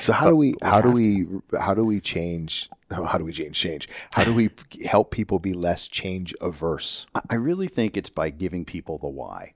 [0.00, 1.26] So how do we how do we
[1.58, 3.88] how do we change how do we change change?
[4.12, 4.50] How do we
[4.84, 7.06] help people be less change averse?
[7.30, 9.54] I really think it's by giving people the why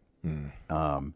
[0.70, 1.14] um,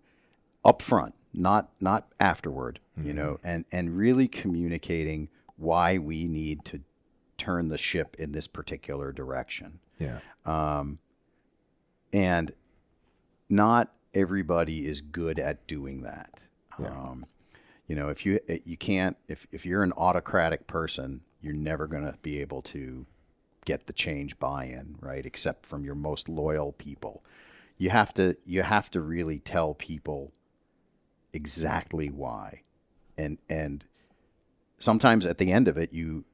[0.64, 2.78] up front, not not afterward.
[3.02, 6.80] You know, and and really communicating why we need to
[7.38, 9.80] turn the ship in this particular direction.
[9.98, 10.18] Yeah.
[10.44, 10.98] Um,
[12.12, 12.52] And
[13.48, 16.42] not everybody is good at doing that.
[16.90, 17.26] Um,
[17.86, 22.04] you know, if you you can't if if you're an autocratic person, you're never going
[22.04, 23.06] to be able to
[23.64, 25.24] get the change buy-in, right?
[25.24, 27.24] Except from your most loyal people.
[27.82, 30.30] You have to you have to really tell people
[31.32, 32.62] exactly why.
[33.18, 33.84] and and
[34.78, 36.24] sometimes at the end of it, you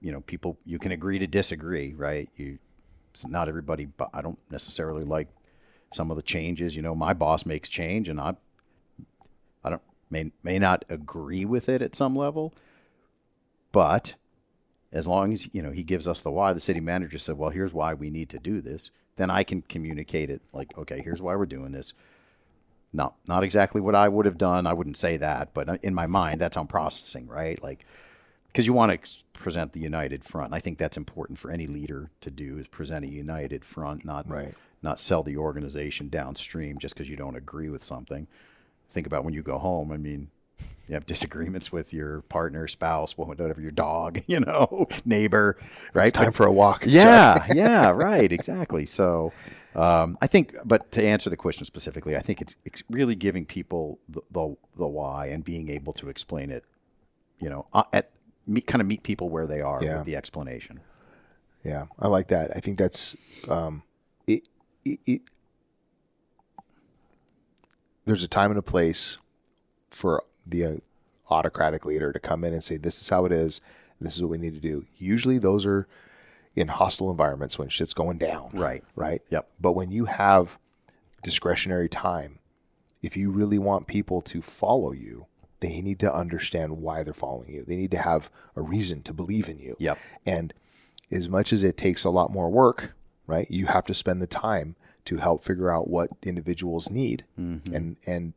[0.00, 2.28] you know people you can agree to disagree, right?
[2.36, 2.60] You
[3.26, 5.26] not everybody, but I don't necessarily like
[5.92, 6.76] some of the changes.
[6.76, 8.36] You know, my boss makes change, and I
[9.64, 12.54] I don't may may not agree with it at some level,
[13.72, 14.14] but
[14.92, 17.50] as long as you know he gives us the why, the city manager said, "Well,
[17.50, 21.22] here's why we need to do this." Then I can communicate it like, "Okay, here's
[21.22, 21.92] why we're doing this."
[22.92, 24.66] Not not exactly what I would have done.
[24.66, 27.62] I wouldn't say that, but uh, in my mind, that's how I'm processing, right?
[27.62, 27.84] Like,
[28.48, 30.52] because you want to ex- present the united front.
[30.52, 34.28] I think that's important for any leader to do is present a united front, not
[34.28, 34.54] Right.
[34.82, 38.26] not sell the organization downstream just because you don't agree with something.
[38.90, 39.90] Think about when you go home.
[39.90, 40.30] I mean,
[40.88, 45.56] you have disagreements with your partner, spouse, whatever, your dog, you know, neighbor,
[45.94, 46.12] right?
[46.12, 46.84] Time for a walk.
[46.86, 48.84] Yeah, yeah, right, exactly.
[48.86, 49.32] So,
[49.74, 53.46] um, I think, but to answer the question specifically, I think it's, it's really giving
[53.46, 56.64] people the, the the why and being able to explain it,
[57.38, 58.10] you know, uh, at
[58.46, 59.96] meet, kind of meet people where they are Yeah.
[59.98, 60.80] with the explanation.
[61.64, 62.50] Yeah, I like that.
[62.56, 63.14] I think that's
[63.48, 63.82] um,
[64.26, 64.48] it,
[64.84, 65.22] it, it.
[68.04, 69.18] There's a time and a place
[69.90, 70.74] for the uh,
[71.30, 73.60] autocratic leader to come in and say, "This is how it is.
[74.00, 75.86] This is what we need to do." Usually, those are
[76.54, 78.50] in hostile environments when shit's going down.
[78.52, 78.84] Right.
[78.94, 79.22] Right.
[79.30, 79.48] Yep.
[79.60, 80.58] But when you have
[81.22, 82.38] discretionary time,
[83.00, 85.26] if you really want people to follow you,
[85.60, 87.64] they need to understand why they're following you.
[87.64, 89.76] They need to have a reason to believe in you.
[89.78, 89.98] Yep.
[90.26, 90.52] And
[91.10, 92.94] as much as it takes a lot more work,
[93.26, 93.48] right?
[93.50, 98.34] You have to spend the time to help figure out what individuals need and and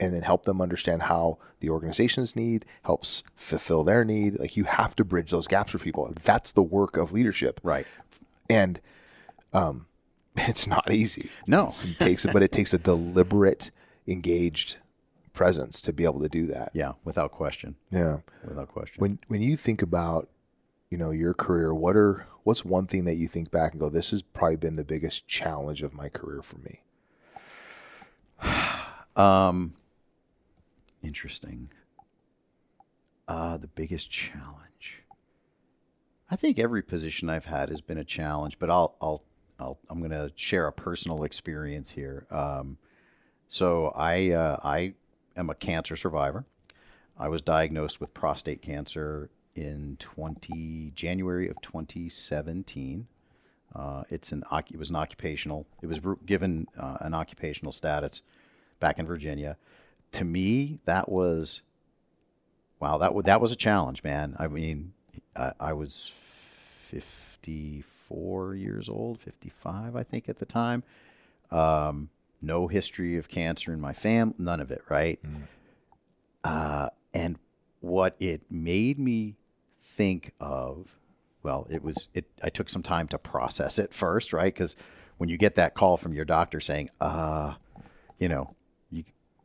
[0.00, 4.38] and then help them understand how the organizations need helps fulfill their need.
[4.38, 6.12] Like you have to bridge those gaps for people.
[6.24, 7.60] That's the work of leadership.
[7.62, 7.86] Right.
[8.50, 8.80] And
[9.52, 9.86] um
[10.36, 11.30] it's not easy.
[11.46, 11.68] No.
[11.68, 13.70] It's- it takes but it takes a deliberate,
[14.06, 14.76] engaged
[15.32, 16.70] presence to be able to do that.
[16.74, 17.76] Yeah, without question.
[17.90, 18.18] Yeah.
[18.46, 19.00] Without question.
[19.00, 20.28] When when you think about,
[20.90, 23.88] you know, your career, what are what's one thing that you think back and go,
[23.88, 26.80] this has probably been the biggest challenge of my career for me?
[29.16, 29.74] Um,
[31.04, 31.70] interesting.
[33.28, 35.02] Uh, the biggest challenge.
[36.30, 39.22] I think every position I've had has been a challenge, but I'll, I'll,
[39.60, 42.26] I'll I'm going to share a personal experience here.
[42.30, 42.78] Um,
[43.46, 44.94] so I, uh, I
[45.36, 46.44] am a cancer survivor.
[47.18, 53.06] I was diagnosed with prostate cancer in 20 January of 2017.
[53.74, 55.66] Uh, it's an it was an occupational.
[55.82, 58.22] It was given uh, an occupational status
[58.80, 59.56] back in Virginia.
[60.14, 61.62] To me, that was
[62.80, 62.98] wow.
[62.98, 64.34] That that was a challenge, man.
[64.38, 64.92] I mean,
[65.36, 70.82] I, I was 54 years old, 55, I think, at the time.
[71.50, 72.10] Um,
[72.40, 75.20] no history of cancer in my family, none of it, right?
[76.44, 77.38] Uh, and
[77.80, 79.36] what it made me
[79.80, 80.96] think of,
[81.42, 82.26] well, it was it.
[82.42, 84.52] I took some time to process it first, right?
[84.52, 84.76] Because
[85.18, 87.54] when you get that call from your doctor saying, uh,
[88.18, 88.54] you know,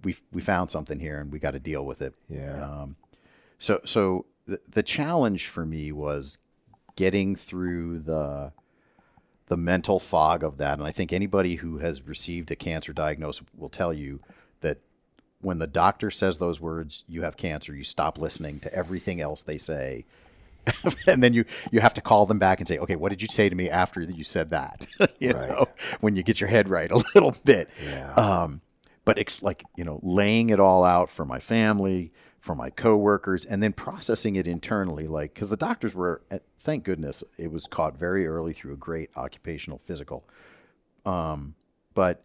[0.03, 2.13] we we found something here and we got to deal with it.
[2.27, 2.63] Yeah.
[2.63, 2.95] Um,
[3.57, 6.37] so so the the challenge for me was
[6.95, 8.51] getting through the
[9.47, 13.45] the mental fog of that, and I think anybody who has received a cancer diagnosis
[13.57, 14.19] will tell you
[14.61, 14.77] that
[15.41, 19.41] when the doctor says those words, you have cancer, you stop listening to everything else
[19.41, 20.05] they say.
[21.07, 23.27] and then you, you have to call them back and say, okay, what did you
[23.29, 24.85] say to me after you said that?
[25.19, 25.49] you Right.
[25.49, 25.65] know,
[26.01, 27.69] when you get your head right a little bit.
[27.83, 28.13] Yeah.
[28.13, 28.61] Um,
[29.09, 33.43] but it's like, you know, laying it all out for my family, for my coworkers,
[33.43, 35.07] and then processing it internally.
[35.07, 38.77] Like, because the doctors were, eh, thank goodness, it was caught very early through a
[38.77, 40.23] great occupational physical.
[41.07, 41.55] Um,
[41.95, 42.23] but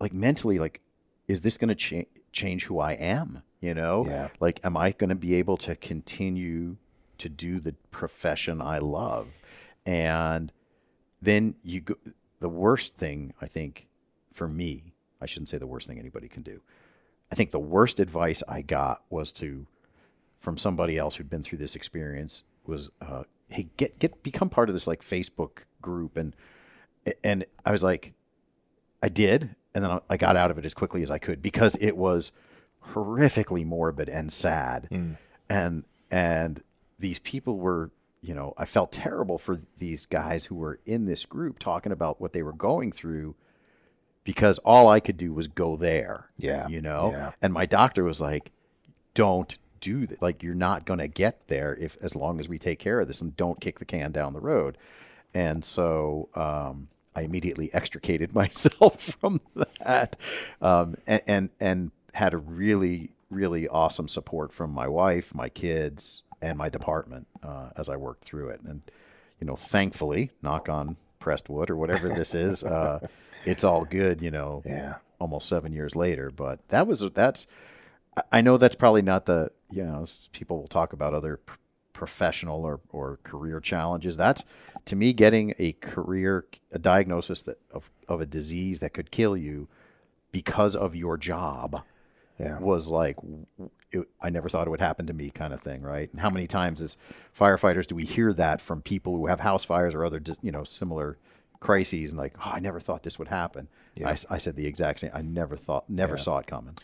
[0.00, 0.80] like mentally, like,
[1.28, 3.44] is this going to cha- change who I am?
[3.60, 4.30] You know, Yeah.
[4.40, 6.76] like, am I going to be able to continue
[7.18, 9.44] to do the profession I love?
[9.86, 10.52] And
[11.22, 11.94] then you go,
[12.40, 13.86] the worst thing I think
[14.32, 16.60] for me, I shouldn't say the worst thing anybody can do.
[17.30, 19.66] I think the worst advice I got was to
[20.38, 24.68] from somebody else who'd been through this experience was, uh, "Hey, get get become part
[24.68, 26.34] of this like Facebook group," and
[27.24, 28.12] and I was like,
[29.02, 31.40] I did, and then I- I got out of it as quickly as I could
[31.42, 32.32] because it was
[32.92, 34.88] horrifically morbid and sad,
[35.48, 36.62] and and
[36.98, 37.90] these people were,
[38.20, 42.20] you know, I felt terrible for these guys who were in this group talking about
[42.20, 43.36] what they were going through
[44.24, 46.30] because all I could do was go there.
[46.38, 47.10] Yeah, You know?
[47.12, 47.32] yeah.
[47.42, 48.52] And my doctor was like,
[49.14, 50.20] don't do that.
[50.20, 53.08] Like, you're not going to get there if, as long as we take care of
[53.08, 54.76] this and don't kick the can down the road.
[55.34, 59.40] And so, um, I immediately extricated myself from
[59.80, 60.16] that,
[60.60, 66.22] um, and, and, and had a really really awesome support from my wife, my kids,
[66.42, 68.60] and my department uh, as I worked through it.
[68.62, 68.82] And
[69.40, 73.06] you know, thankfully, knock on pressed wood or whatever this is, uh,
[73.44, 74.20] it's all good.
[74.22, 74.96] You know, Yeah.
[75.18, 76.30] almost seven years later.
[76.30, 77.46] But that was that's.
[78.32, 81.54] I- know that's probably not the you know people will talk about other p-
[81.92, 84.16] professional or, or career challenges.
[84.16, 84.44] That's
[84.86, 89.36] to me getting a career a diagnosis that of of a disease that could kill
[89.36, 89.68] you
[90.32, 91.82] because of your job
[92.38, 92.58] Yeah.
[92.58, 93.16] was like
[93.92, 96.10] it, I never thought it would happen to me kind of thing, right?
[96.12, 96.96] And how many times as
[97.36, 100.64] firefighters do we hear that from people who have house fires or other you know
[100.64, 101.16] similar
[101.60, 103.68] crises and like oh I never thought this would happen.
[104.30, 105.10] I said the exact same.
[105.14, 106.76] I never thought never saw it coming.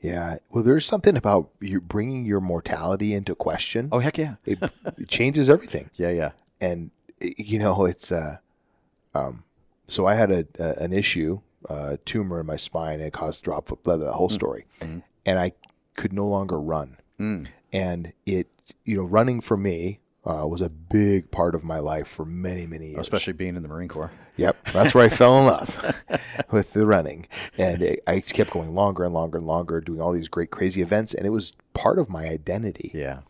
[0.00, 0.36] Yeah.
[0.50, 3.88] Well, there's something about you bringing your mortality into question.
[3.92, 4.34] Oh heck yeah.
[4.44, 4.58] It,
[4.98, 5.88] it changes everything.
[5.94, 6.32] Yeah, yeah.
[6.60, 8.36] and you know it's uh
[9.14, 9.44] um
[9.86, 13.42] so i had a, a an issue uh tumor in my spine and it caused
[13.44, 15.52] drop foot blood the whole story and i
[15.96, 16.96] could no longer run
[17.72, 18.48] and it
[18.84, 22.66] you know running for me uh, was a big part of my life for many
[22.66, 24.10] many years Especially being in the Marine Corps.
[24.36, 26.02] Yep, that's where I fell in love
[26.50, 27.26] with the running,
[27.56, 30.82] and it, I kept going longer and longer and longer, doing all these great crazy
[30.82, 32.90] events, and it was part of my identity.
[32.94, 33.20] Yeah.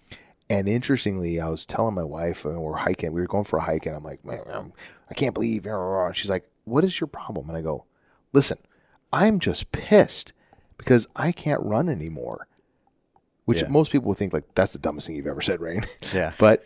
[0.48, 3.12] And interestingly, I was telling my wife, and we're hiking.
[3.12, 4.72] We were going for a hike, and I'm like, man, I'm,
[5.10, 5.64] I can't believe.
[5.64, 7.84] blah, blah, blah." She's like, "What is your problem?" And I go,
[8.32, 8.58] "Listen,
[9.12, 10.32] I'm just pissed
[10.78, 12.46] because I can't run anymore."
[13.46, 13.68] Which Yeah.
[13.68, 15.84] most people would think like that's the dumbest thing you've ever said, Rain.
[16.14, 16.32] Yeah.
[16.38, 16.64] but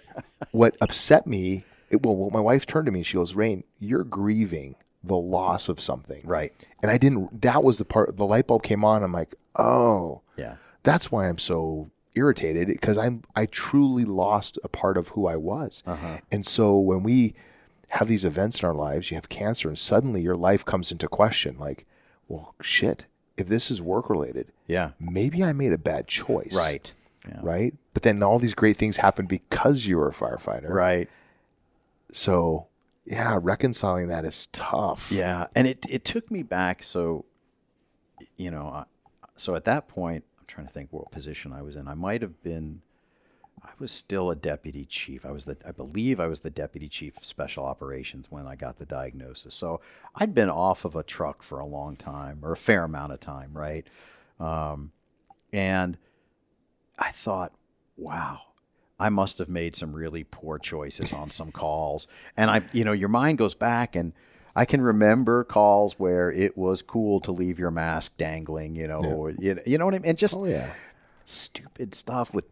[0.53, 3.65] what upset me, it, well, well, my wife turned to me and she goes, "Rain,
[3.79, 6.53] you're grieving the loss of something." Right.
[6.83, 7.41] And I didn't.
[7.43, 8.17] That was the part.
[8.17, 9.03] The light bulb came on.
[9.03, 10.57] I'm like, "Oh." Yeah.
[10.85, 15.37] that's why I'm so irritated because I'm I truly lost a part of who I
[15.37, 15.83] was.
[15.87, 16.19] Uh-huh.
[16.33, 17.35] And so when we
[17.91, 21.09] have these events in our lives, you have cancer and suddenly your life comes into
[21.09, 21.87] question like,
[22.29, 24.91] well, shit, if this is work related, Yeah.
[25.01, 26.55] maybe I made a bad choice.
[26.55, 26.93] Right.
[27.29, 27.41] Yeah.
[27.43, 27.75] Right?
[27.95, 30.69] But then all these great things happen because you were a firefighter.
[30.71, 31.09] Right.
[32.13, 32.67] So,
[33.05, 35.11] yeah, reconciling that is tough.
[35.13, 36.83] Yeah, and it it took me back.
[36.83, 37.25] So,
[38.37, 38.85] you know,
[39.37, 41.89] so at that point, I'm trying to think what position I was in.
[41.89, 42.83] I might have been.
[43.63, 45.27] I was still a deputy chief.
[45.27, 48.55] I was the, I believe I was the deputy chief of special operations when I
[48.55, 49.55] got the diagnosis.
[49.55, 49.81] So
[50.15, 53.21] I'd been off of a truck for a long time, or a fair amount of
[53.21, 53.85] time, right?
[54.39, 54.93] Um,
[55.53, 55.99] and
[56.99, 57.53] I thought,
[57.97, 58.43] wow,
[58.99, 62.09] I must have made some really poor choices on some calls.
[62.37, 64.13] And I, you know, your mind goes back and
[64.57, 68.99] I can remember calls where it was cool to leave your mask dangling, you know,
[68.99, 70.11] or, you, know you know what I mean?
[70.11, 70.73] And just Oh yeah.
[71.25, 72.47] stupid stuff with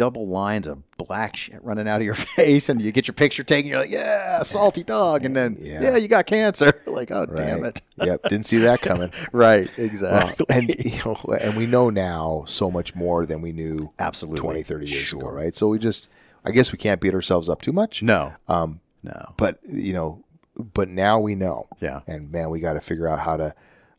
[0.00, 3.42] double lines of black shit running out of your face and you get your picture
[3.42, 3.68] taken.
[3.70, 5.26] You're like, yeah, salty dog.
[5.26, 5.82] And then, Yeah.
[5.82, 6.72] yeah, you got cancer.
[6.86, 7.82] like, oh, damn it.
[7.98, 8.22] yep.
[8.22, 9.10] Didn't see that coming.
[9.32, 9.68] right.
[9.76, 10.46] Well, Exactly.
[10.48, 14.40] and you know, and we know now so much more than we knew Absolutely.
[14.40, 16.10] 20 30 years ago right so we just
[16.46, 18.32] i guess we can't beat ourselves up too much no.
[18.48, 19.34] um no.
[19.36, 20.24] but you know
[20.56, 22.00] but now we know Yeah.
[22.06, 23.54] and man we got to figure out how to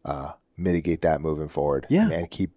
[0.06, 2.10] uh mitigate that moving forward Yeah.
[2.10, 2.52] and keep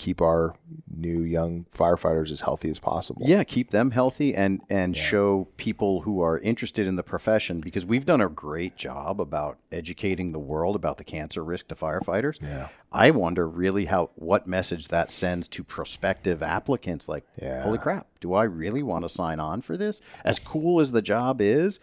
[0.00, 0.54] keep our
[0.96, 6.00] new young firefighters as healthy as possible Yeah, keep them healthy and and show people
[6.00, 10.38] who are interested in the profession because we've done a great job about educating the
[10.38, 12.40] world about the cancer risk to firefighters.
[12.40, 12.68] Yeah.
[12.90, 17.62] I wonder really how what message that sends to prospective applicants like Yeah.
[17.62, 20.00] holy crap, do I really want to sign on for this?
[20.24, 21.78] As cool as the job is,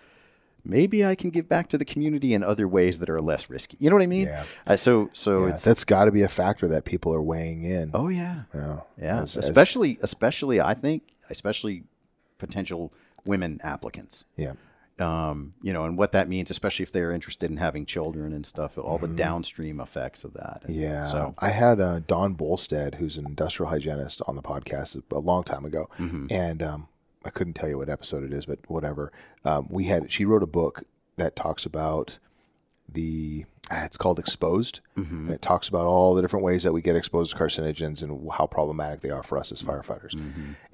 [0.67, 3.77] maybe I can give back to the community in other ways that are less risky.
[3.79, 4.27] You know what I mean?
[4.27, 4.43] Yeah.
[4.67, 7.63] Uh, so so Yeah, it's that's got to be a factor that people are weighing
[7.63, 8.43] in Oh yeah.
[8.53, 8.79] Yeah.
[9.01, 11.83] Yeah, As- as- especially especially I think especially
[12.37, 12.93] potential
[13.25, 14.25] women applicants.
[14.35, 14.53] yeah
[14.99, 18.45] Um, you know, and what that means, especially if they're interested in having children and
[18.45, 20.61] stuff, all the downstream effects of that.
[20.63, 20.81] And Mm-hmm.
[20.81, 21.03] Yeah.
[21.03, 25.43] So I had uh, Dawn Bolstad, who's an industrial hygienist, on the podcast a long
[25.43, 26.27] time ago, Mm-hmm.
[26.31, 26.87] and um,
[27.27, 29.11] I couldn't tell you what episode it is, but whatever.
[29.45, 30.83] Um, we had she wrote a book
[31.17, 32.17] that talks about
[32.89, 33.45] the.
[33.69, 35.25] ah, It's called Exposed, Mm-hmm.
[35.25, 38.29] and it talks about all the different ways that we get exposed to carcinogens and
[38.31, 39.71] how problematic they are for us as Mm-hmm.
[39.91, 40.13] firefighters.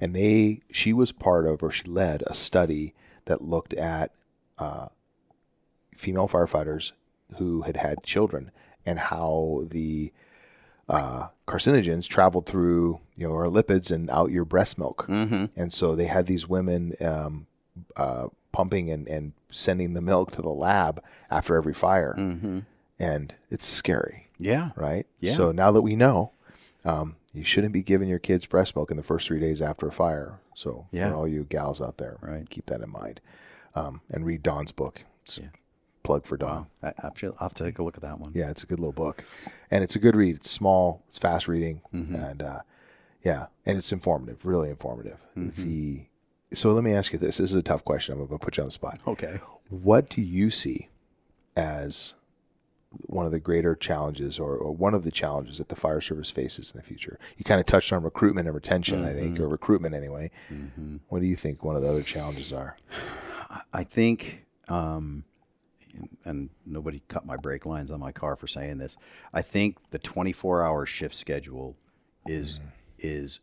[0.00, 2.94] And they, she was part of, or she led a study
[3.26, 4.12] that looked at
[4.58, 4.86] uh,
[5.96, 6.92] female firefighters
[7.38, 8.50] who had had children
[8.86, 10.12] and how the
[10.88, 15.46] uh, carcinogens traveled through you know our lipids and out your breast milk Mm-hmm.
[15.56, 17.46] and so they had these women um,
[17.96, 22.60] uh, pumping and, and sending the milk to the lab after every fire Mm-hmm.
[22.98, 25.32] and it's scary yeah, right Yeah.
[25.34, 26.32] so now that we know
[26.84, 29.86] um, you shouldn't be giving your kids breast milk in the first three days after
[29.88, 31.10] a fire so Yeah.
[31.10, 32.48] for all you gals out there Right.
[32.50, 33.20] keep that in mind
[33.74, 35.46] um, and read Dawn's book it's Yeah.
[36.04, 38.30] Plug for Dawn I, I'll have to take a look at that one.
[38.34, 39.24] yeah, it's a good little book,
[39.70, 40.36] and it's a good read.
[40.36, 42.14] It's small, it's fast reading, Mm-hmm.
[42.14, 42.60] and uh,
[43.22, 45.20] Yeah, and it's informative, really informative.
[45.34, 46.06] The
[46.52, 47.38] so let me ask you this.
[47.38, 48.12] This is a tough question.
[48.12, 49.00] I'm going to put you on the spot.
[49.08, 49.40] Okay.
[49.70, 50.88] What do you see
[51.56, 52.14] as
[53.06, 56.30] one of the greater challenges or, or one of the challenges that the fire service
[56.30, 57.18] faces in the future?
[57.38, 60.30] You kind of touched on recruitment and retention, I think, or recruitment anyway.
[61.08, 62.76] What do you think one of the other challenges are?
[63.72, 65.24] I think, um,
[66.24, 68.96] and nobody cut my brake lines on my car for saying this.
[69.32, 71.76] I think the 24-hour shift schedule
[72.26, 72.60] is
[72.98, 73.40] is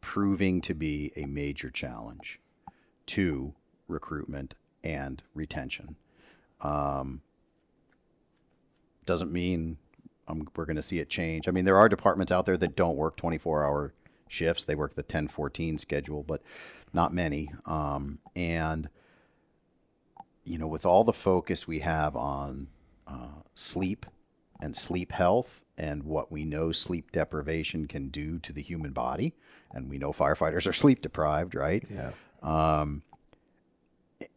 [0.00, 2.40] proving to be a major challenge
[3.06, 3.54] to
[3.88, 5.96] recruitment and retention.
[6.60, 7.22] Um,
[9.06, 9.78] doesn't mean
[10.28, 11.48] um, we're going to see it change.
[11.48, 13.94] I mean, there are departments out there that don't work 24 hour
[14.28, 14.64] shifts.
[14.64, 16.42] They work the 10 14 schedule, but
[16.92, 17.50] not many.
[17.66, 18.88] Um, and,
[20.48, 22.68] you know, with all the focus we have on
[23.06, 24.06] uh, sleep
[24.60, 29.34] and sleep health and what we know sleep deprivation can do to the human body,
[29.72, 31.84] and we know firefighters are sleep deprived, right?
[31.90, 32.12] Yeah.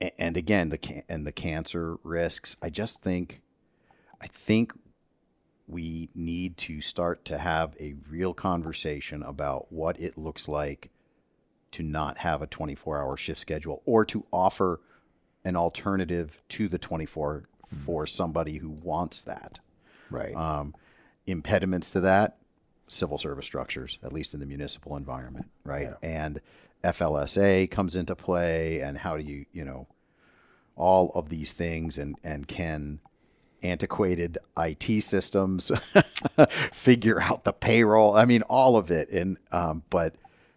[0.02, 3.42] A- and again the can- and the cancer risks i just think
[4.22, 4.74] i think
[5.68, 10.92] we need to start to have a real conversation about what it looks like
[11.72, 14.82] to not have a 24 hour shift schedule or to offer
[15.44, 17.44] an alternative to the 24
[17.86, 19.60] for somebody who wants that.
[20.10, 20.36] Right.
[20.36, 20.76] um,
[21.26, 22.38] impediments to that
[22.88, 25.84] civil service structures at least in the municipal environment right?
[25.84, 25.96] Yeah.
[26.02, 26.42] and
[26.84, 29.88] flsa comes into play and how do you you know
[30.76, 33.00] all of these things and and can
[33.64, 35.72] antiquated IT systems
[36.72, 38.16] figure out the payroll.
[38.16, 39.10] I mean all of it.
[39.10, 40.16] And um, but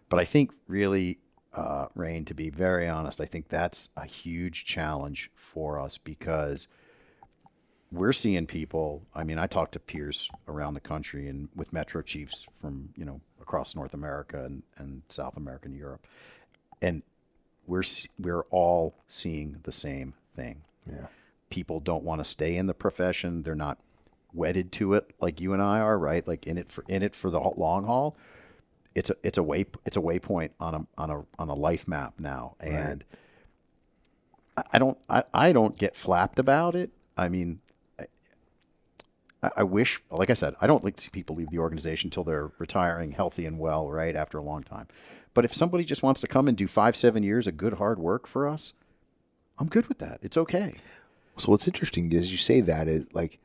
[0.09, 1.19] but I think really
[1.55, 6.67] uh, Rain to be very honest I think that's a huge challenge for us because
[7.91, 9.03] we're seeing people.
[9.13, 13.05] I mean, I talk to peers around the country and with metro chiefs from you
[13.05, 16.05] know across North America and, and South America and Europe,
[16.81, 17.01] and
[17.65, 17.83] we're
[18.19, 20.61] we're all seeing the same thing.
[20.85, 21.07] yeah.
[21.49, 23.43] People don't want to stay in the profession.
[23.43, 23.79] They're not
[24.33, 26.27] wedded to it like you and I are, right?
[26.27, 28.17] Like in it for in it for the long haul.
[28.95, 31.87] It's a it's a way it's a waypoint on a on a on a life
[31.87, 33.03] map now, and
[34.57, 36.91] I, I don't I, I don't get flapped about it.
[37.17, 37.59] I mean,
[39.45, 42.07] I, I wish, like I said, I don't like to see people leave the organization
[42.07, 44.87] until they're retiring healthy and well, right after a long time.
[45.33, 47.99] But if somebody just wants to come and do five seven years of good hard
[47.99, 48.73] work for us,
[49.59, 50.19] I'm good with that.
[50.21, 50.75] It's okay.
[51.37, 53.39] So what's interesting is you say that is like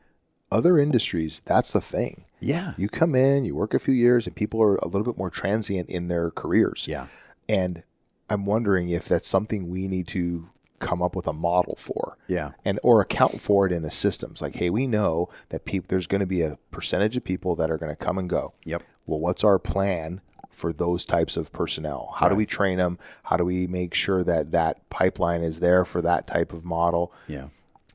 [0.51, 2.24] other industries, that's the thing.
[2.40, 2.72] Yeah.
[2.76, 5.30] You come in, you work a few years, and people are a little bit more
[5.30, 6.86] transient in their careers.
[6.88, 7.07] Yeah.
[7.48, 7.82] And
[8.28, 10.48] I'm wondering if that's something we need to
[10.78, 12.16] come up with a model for.
[12.26, 12.53] Yeah.
[12.64, 14.40] And or account for it in the systems.
[14.40, 17.70] Like, hey, we know that people there's going to be a percentage of people that
[17.70, 18.55] are going to come and go.
[18.64, 18.82] Yep.
[19.07, 20.20] Well, what's our plan
[20.51, 22.14] for those types of personnel?
[22.16, 22.98] How do we train them?
[23.24, 27.12] How do we make sure that that pipeline is there for that type of model?
[27.28, 27.48] Yeah.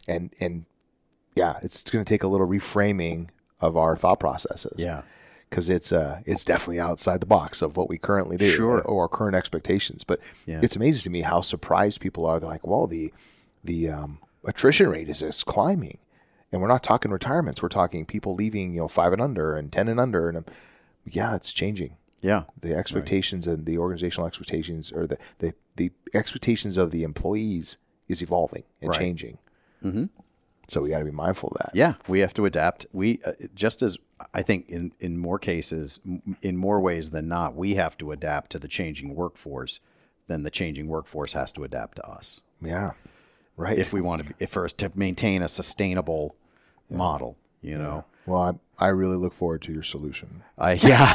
[0.07, 0.65] And and
[1.35, 3.27] yeah, it's going to take a little reframing
[3.61, 5.01] of our thought processes Yeah.
[5.49, 8.81] because it's uh it's definitely outside the box of what we currently do Sure.
[8.81, 10.03] or our current expectations.
[10.03, 10.59] But Yeah.
[10.61, 12.39] it's amazing to me how surprised people are.
[12.39, 13.13] They're like, "Well, the
[13.63, 15.97] the um, attrition rate is is climbing,"
[16.51, 17.61] and we're not talking retirements.
[17.63, 20.45] We're talking people leaving, you know, five and under and ten and under, and um,
[21.09, 21.95] yeah, it's changing.
[22.21, 22.43] Yeah.
[22.59, 27.77] The expectations and the organizational expectations, or the the, the expectations of the employees,
[28.09, 28.99] is evolving and Right.
[28.99, 29.37] changing.
[29.83, 30.05] Mm-hmm.
[30.67, 31.71] So we got to be mindful of that.
[31.75, 32.85] Yeah, we have to adapt.
[32.91, 33.97] We uh, just as
[34.33, 38.11] I think in in more cases, m- in more ways than not, we have to
[38.11, 39.79] adapt to the changing workforce.
[40.27, 42.93] Then the changing workforce has to adapt to us Yeah.
[43.57, 43.77] Right.
[43.77, 46.35] if we want to, if for us to maintain a sustainable
[46.89, 47.37] model.
[47.61, 50.43] You know, well, I, I really look forward to your solution.
[50.57, 51.13] I yeah.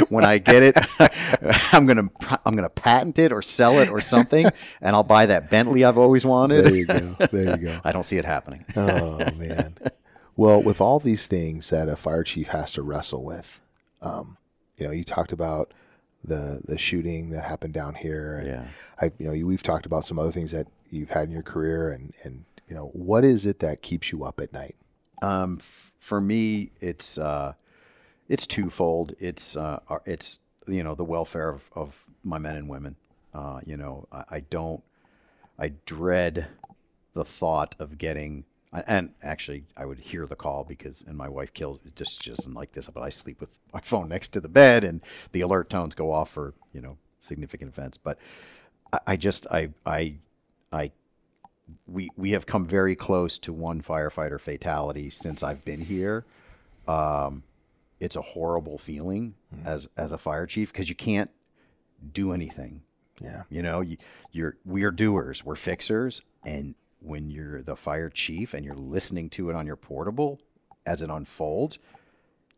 [0.08, 0.76] when I get it,
[1.72, 2.08] I'm gonna
[2.44, 4.46] I'm gonna patent it or sell it or something,
[4.80, 6.64] and I'll buy that Bentley I've always wanted.
[6.66, 6.98] There you go.
[7.32, 7.80] There you go.
[7.84, 8.64] I don't see it happening.
[8.76, 9.76] Oh man.
[10.36, 13.60] Well, with all these things that a fire chief has to wrestle with,
[14.02, 14.36] um,
[14.76, 15.72] you know, you talked about
[16.22, 18.36] the the shooting that happened down here.
[18.38, 18.66] And Yeah.
[19.00, 21.42] I, you know, you, we've talked about some other things that you've had in your
[21.42, 24.76] career, and and you know, what is it that keeps you up at night?
[25.22, 27.52] Um, f- for me, it's uh,
[28.30, 29.14] it's twofold.
[29.18, 32.96] It's uh, it's you know the welfare of, of my men and women.
[33.34, 34.82] Uh, you know, I, I don't.
[35.58, 36.48] I dread
[37.12, 38.44] the thought of getting.
[38.86, 42.52] And actually, I would hear the call because, and my wife kills just she doesn't
[42.52, 45.02] like this, but I sleep with my phone next to the bed, and
[45.32, 47.98] the alert tones go off for you know significant events.
[47.98, 48.18] But
[48.94, 50.14] I, I just I I
[50.72, 50.90] I
[51.88, 56.24] we we have come very close to one firefighter fatality since I've been here.
[56.86, 57.42] Um,
[58.00, 59.34] it's a horrible feeling
[59.64, 61.30] as as a fire chief because you can't
[62.12, 62.82] do anything.
[63.20, 63.42] Yeah.
[63.50, 63.96] You know, you,
[64.30, 69.50] you're we're doers, we're fixers, and when you're the fire chief and you're listening to
[69.50, 70.40] it on your portable
[70.86, 71.78] as it unfolds,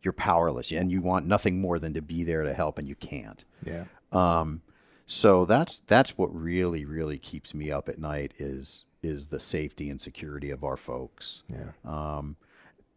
[0.03, 2.95] you're powerless, and you want nothing more than to be there to help, and you
[2.95, 3.43] can't.
[3.63, 3.85] Yeah.
[4.11, 4.61] Um,
[5.05, 9.89] so that's that's what really really keeps me up at night is is the safety
[9.89, 11.43] and security of our folks.
[11.49, 11.71] Yeah.
[11.85, 12.35] Um,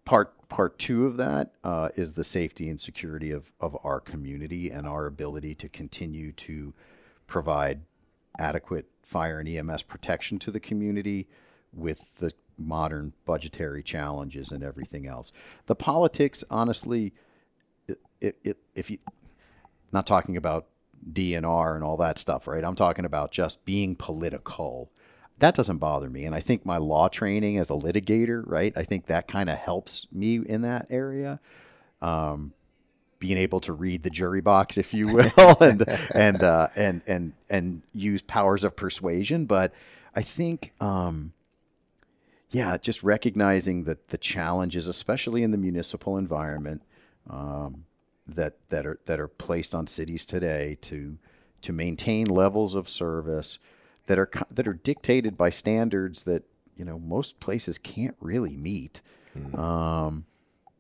[0.05, 4.71] part part two of that uh, is the safety and security of of our community
[4.71, 6.75] and our ability to continue to
[7.27, 7.81] provide
[8.39, 11.29] adequate fire and EMS protection to the community
[11.73, 15.33] with the modern budgetary challenges and everything else.
[15.67, 17.13] The politics, honestly,
[17.89, 18.99] it, it, it, if you
[19.93, 20.67] not talking about
[21.13, 22.65] DNR and all that stuff, right?
[22.65, 24.91] I'm talking about just being political.
[25.39, 26.25] That doesn't bother me.
[26.25, 28.73] And I think my law training as a litigator, right?
[28.77, 31.41] I think that kind of helps me in that area.
[32.01, 32.53] Um,
[33.19, 35.83] being able to read the jury box, if you will, and
[36.15, 39.47] and uh, and and and use powers of persuasion.
[39.47, 39.73] But
[40.15, 41.33] I think, um,
[42.51, 46.83] yeah, just recognizing that the challenges, especially in the municipal environment,
[47.31, 47.87] um,
[48.27, 51.17] that that are that are placed on cities today to
[51.63, 53.59] to maintain levels of service
[54.07, 56.45] that are that are dictated by standards that
[56.77, 59.01] you know most places can't really meet.
[59.55, 60.27] Um,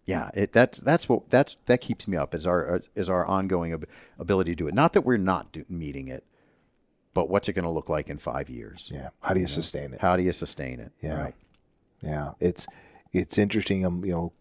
[0.06, 3.72] yeah, it, that's that's what that's that keeps me up is our is our ongoing
[3.72, 4.74] ab- ability to do it.
[4.74, 6.24] Not that we're not do, meeting it,
[7.14, 8.90] but what's it going to look like in five years?
[8.92, 9.08] Yeah.
[9.22, 10.00] How do you sustain it?
[10.00, 10.92] How do you sustain it?
[11.00, 11.20] Yeah.
[11.22, 11.34] Right.
[12.02, 12.66] Yeah, it's
[13.12, 13.84] it's interesting.
[13.84, 14.32] I'm you know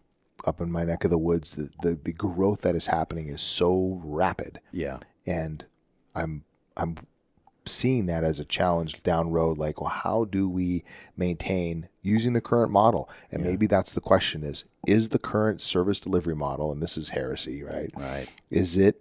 [0.46, 1.56] up in my neck of the woods.
[1.56, 4.98] The, the the growth that is happening is so rapid, Yeah.
[5.26, 5.64] and
[6.14, 6.44] I'm
[6.76, 6.96] I'm
[7.66, 9.58] seeing that as a challenge down road.
[9.58, 10.84] Like, well, how do we
[11.16, 13.08] maintain using the current model?
[13.30, 17.10] And maybe that's the question: is is the current service delivery model, and this is
[17.10, 17.90] heresy, right?
[17.96, 18.26] Right.
[18.50, 19.00] Is it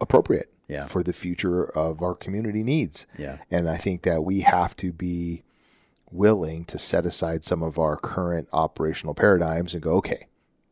[0.00, 0.86] appropriate Yeah.
[0.86, 3.06] for the future of our community needs?
[3.18, 3.38] Yeah.
[3.50, 5.42] And I think that we have to be
[6.10, 10.26] willing to set aside some of our current operational paradigms and go, okay,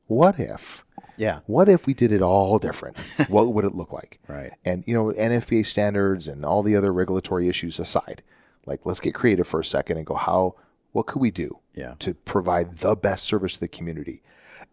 [0.07, 0.85] what if?
[1.17, 1.41] Yeah.
[1.47, 2.99] What if we did it all different?
[3.29, 4.19] what would it look like?
[4.29, 4.53] Right.
[4.65, 8.23] And, you know, NFPA standards and all the other regulatory issues aside,
[8.67, 10.55] like let's get creative for a second and go, how,
[10.93, 11.95] what could we do Yeah.
[12.01, 14.23] to provide the best service to the community?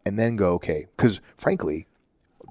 [0.06, 1.88] And then go, okay, because frankly,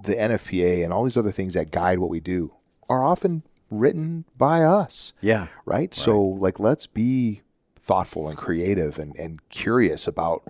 [0.02, 2.52] the NFPA and all these other things that guide what we do
[2.88, 5.46] are often written by us Yeah.
[5.64, 5.94] right?
[5.94, 7.42] So like let's be
[7.78, 10.42] thoughtful and creative and, and curious about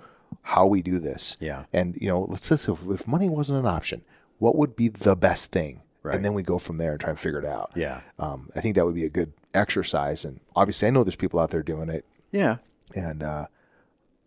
[0.42, 1.36] how we do this.
[1.40, 1.64] Yeah.
[1.72, 4.02] And you know, let's let's if, if money wasn't an option,
[4.38, 5.82] what would be the best thing?
[6.02, 6.14] Right.
[6.14, 7.72] And then we go from there and try and figure it out.
[7.74, 8.00] Yeah.
[8.18, 10.24] Um, I think that would be a good exercise.
[10.24, 12.06] And obviously, I know there's people out there doing it.
[12.32, 12.56] Yeah.
[12.94, 13.46] And uh,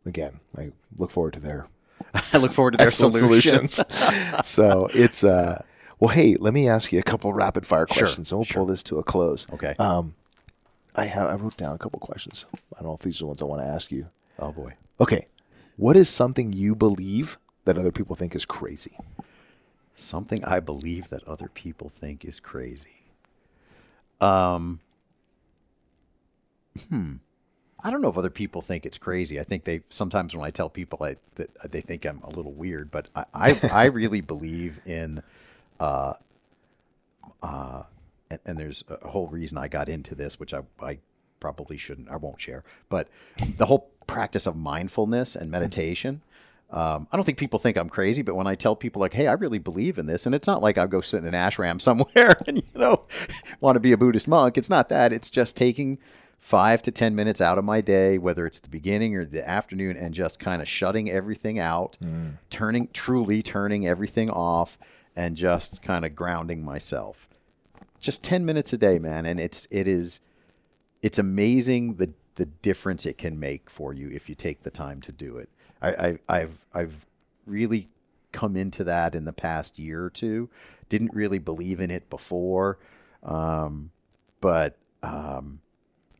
[0.05, 1.67] again, I look forward to their
[2.33, 3.73] I look forward to their solutions.
[3.73, 4.45] solutions.
[4.47, 5.63] so it's uh,
[5.99, 8.65] well, hey, let me ask you a couple rapid fire Sure, questions, and we'll pull
[8.65, 9.47] this to a close.
[9.53, 9.75] Okay.
[9.79, 10.13] Um,
[10.95, 12.45] I have I wrote down a couple questions.
[12.53, 14.07] I don't know if these are the ones I want to ask you.
[14.37, 14.73] oh boy.
[15.01, 15.25] Okay,
[15.77, 18.97] what is something you believe that other people think is crazy?
[19.95, 23.05] Something I believe that other people think is crazy.
[24.19, 24.79] Um.
[26.89, 27.13] Hmm.
[27.83, 29.39] I don't know if other people think it's crazy.
[29.39, 32.53] I think they sometimes when I tell people I, that they think I'm a little
[32.53, 35.21] weird, but I I, I really believe in,
[35.79, 36.13] uh,
[37.41, 37.83] uh,
[38.31, 40.99] and, and there's a whole reason I got into this, which I I
[41.41, 43.09] probably shouldn't, I won't share, but
[43.57, 46.21] the whole practice of mindfulness and meditation.
[46.71, 49.27] Um, I don't think people think I'm crazy, but when I tell people like, "Hey,
[49.27, 51.79] I really believe in this," and it's not like I go sit in an ashram
[51.79, 53.03] somewhere and you know
[53.61, 54.57] want to be a Buddhist monk.
[54.57, 55.13] It's not that.
[55.13, 55.99] It's just taking
[56.39, 59.97] five to ten minutes out of my day, whether it's the beginning or the afternoon,
[59.97, 61.95] and just kind of shutting everything out,
[62.49, 64.79] turning truly turning everything off,
[65.15, 67.29] and just kind of grounding myself.
[67.99, 70.21] Just ten minutes a day, man, and it's it is
[71.03, 75.01] it's amazing the the difference it can make for you if you take the time
[75.01, 75.49] to do it.
[75.81, 77.05] I, I I've I've
[77.45, 77.89] really
[78.31, 80.49] come into that in the past year or two.
[80.89, 82.79] Didn't really believe in it before,
[83.23, 83.91] um,
[84.41, 85.59] but um,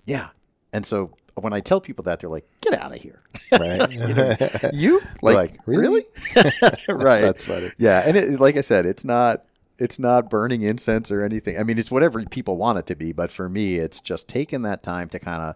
[0.06, 0.30] yeah.
[0.72, 3.92] And so when I tell people that, they're like, "Get out of here!" Right?
[4.74, 6.04] you They're like, like, really?
[6.88, 7.22] right?
[7.22, 7.72] That's funny.
[7.78, 9.46] Yeah, and it, like I said, it's not
[9.78, 11.58] it's not burning incense or anything.
[11.58, 14.62] I mean, it's whatever people want it to be, but for me, it's just taking
[14.64, 15.56] that time to kind of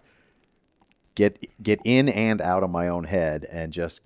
[1.17, 4.01] get get in and out of my own head and just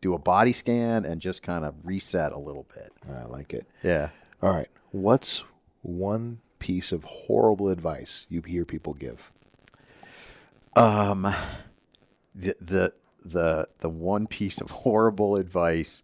[0.00, 2.92] do a body scan and just kind of reset a little bit.
[3.08, 3.64] I like it.
[3.84, 4.10] Yeah.
[4.42, 4.68] All right.
[4.90, 5.44] What's
[5.82, 9.30] one piece of horrible advice you hear people give?
[10.74, 11.32] Um,
[12.34, 12.92] the the
[13.24, 16.02] the the one piece of horrible advice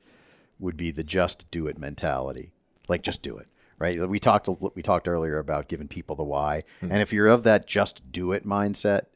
[0.61, 2.53] would be the just do it mentality.
[2.87, 3.49] Like just do it,
[3.81, 4.09] right?
[4.09, 7.67] We talked we talked earlier about giving people the why, and if you're of that
[7.67, 9.07] just do it mindset,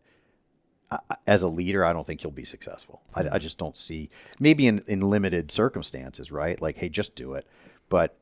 [1.26, 3.02] as a leader, I don't think you'll be successful.
[3.14, 4.08] I, I just don't see
[4.40, 6.60] maybe in, in limited circumstances, right?
[6.60, 7.46] Like, hey, just do it.
[7.88, 8.16] But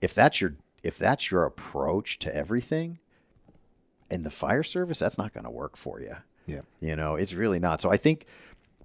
[0.00, 2.98] if that's your if that's your approach to everything,
[4.10, 6.14] in the fire service, that's not going to work for you.
[6.46, 6.62] Yeah.
[6.80, 7.80] You know, it's really not.
[7.80, 8.26] So I think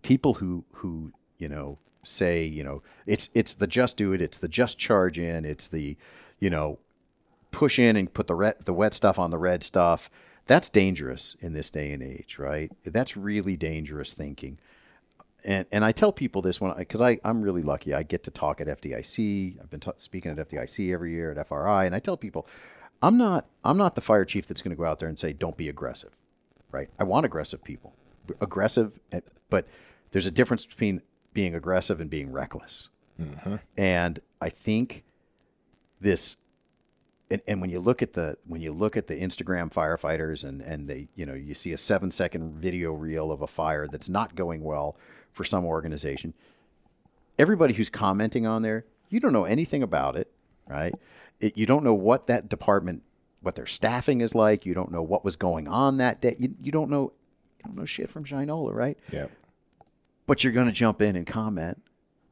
[0.01, 4.37] people who who you know say you know it's it's the just do it, it's
[4.37, 5.97] the just charge in, it's the
[6.39, 6.79] you know
[7.51, 10.09] push in and put the red, the wet stuff on the red stuff.
[10.47, 12.71] That's dangerous in this day and age, right?
[12.83, 14.59] That's really dangerous thinking.
[15.43, 17.93] And and I tell people this when because I, I'm really lucky.
[17.93, 19.59] I get to talk at FDIC.
[19.61, 22.47] I've been ta- speaking at FDIC every year at FRI, and I tell people,
[23.01, 25.33] I'm not I'm not the fire chief that's going to go out there and say
[25.33, 26.15] don't be aggressive,
[26.71, 26.89] right?
[26.97, 27.93] I want aggressive people,
[28.41, 29.67] aggressive, eh, but
[30.11, 31.01] there's a difference between
[31.33, 32.89] being aggressive and being reckless.
[33.77, 35.03] And I think
[35.99, 36.37] this
[37.31, 40.61] and, and when you look at the when you look at the Instagram firefighters and
[40.61, 44.09] and they you know you see a seven second video reel of a fire that's
[44.09, 44.95] not going well
[45.31, 46.33] for some organization,
[47.37, 50.31] everybody who's commenting on there, you don't know anything about it,
[50.67, 50.93] right?
[51.39, 53.03] It, you don't know what that department,
[53.41, 54.65] what their staffing is like.
[54.65, 56.35] You don't know what was going on that day.
[56.39, 57.11] You, you don't know
[57.59, 58.97] you don't know shit from Shinola, right?
[59.11, 59.27] Yeah.
[60.27, 61.81] but you're going to jump in and comment,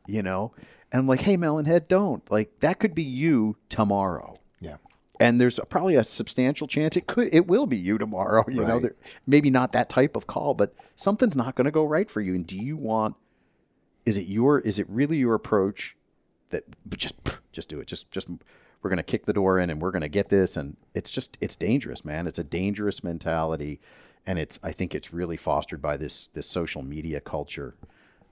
[0.07, 0.53] you know?
[0.91, 2.29] And I'm like, hey, Melonhead, don't.
[2.31, 4.37] Like, that could be you tomorrow.
[5.23, 5.29] Yeah.
[5.29, 8.43] And there's probably a substantial chance it could, it will be you tomorrow.
[8.53, 8.95] You know, there,
[9.25, 12.35] maybe not that type of call, but something's not going to go right for you.
[12.35, 13.15] And do you want,
[14.05, 15.95] is it your, is it really your approach
[16.49, 16.63] that,
[16.97, 17.15] just,
[17.51, 17.87] just do it.
[17.87, 18.29] Just, just,
[18.81, 20.57] we're going to kick the door in and we're going to get this.
[20.57, 22.27] And it's just, it's dangerous, man.
[22.27, 23.79] It's a dangerous mentality.
[24.25, 27.75] And it's, I think it's really fostered by this, this social media culture,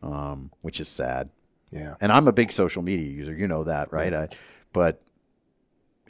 [0.03, 1.29] um, which is sad
[1.71, 1.95] Yeah.
[2.01, 3.33] and I'm a big social media user.
[3.33, 4.13] You know that, right?
[4.13, 4.27] I,
[4.73, 5.01] but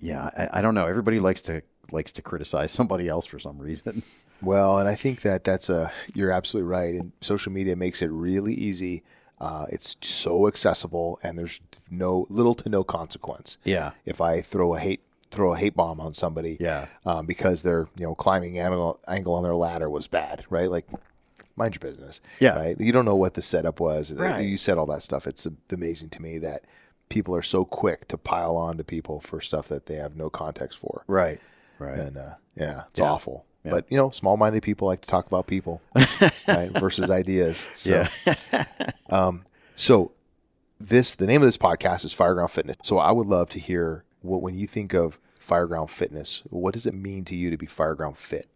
[0.01, 0.87] yeah, I, I don't know.
[0.87, 4.03] Everybody likes to likes to criticize somebody else for some reason.
[4.41, 6.93] Well, and I think that that's a you're absolutely right.
[6.95, 9.03] And social media makes it really easy.
[9.39, 13.57] Uh, it's so accessible, and there's no little to no consequence.
[13.63, 16.87] Yeah, If I throw a hate throw a hate bomb on somebody, Yeah.
[17.05, 20.69] um, because their you know climbing angle angle on their ladder was bad, right?
[20.69, 20.85] Like,
[21.55, 22.19] mind your business.
[22.39, 22.55] Yeah.
[22.57, 22.79] right.
[22.79, 24.11] You don't know what the setup was.
[24.13, 24.41] Right.
[24.45, 25.25] You said all that stuff.
[25.27, 26.61] It's amazing to me that
[27.11, 30.29] people are so quick to pile on to people for stuff that they have no
[30.29, 31.03] context for.
[31.07, 31.39] right,
[31.77, 31.99] right.
[31.99, 33.11] And uh, yeah, it's Yeah.
[33.11, 33.45] awful.
[33.63, 35.81] But you know, small-minded people like to talk about people
[36.47, 37.69] right, versus ideas.
[37.75, 38.07] So,
[38.49, 38.65] yeah,
[39.75, 40.11] so
[40.79, 42.77] this the name of this podcast is Fireground Fitness.
[42.83, 46.87] So I would love to hear what when you think of Fireground Fitness, what does
[46.87, 48.47] it mean to you to be Fireground fit?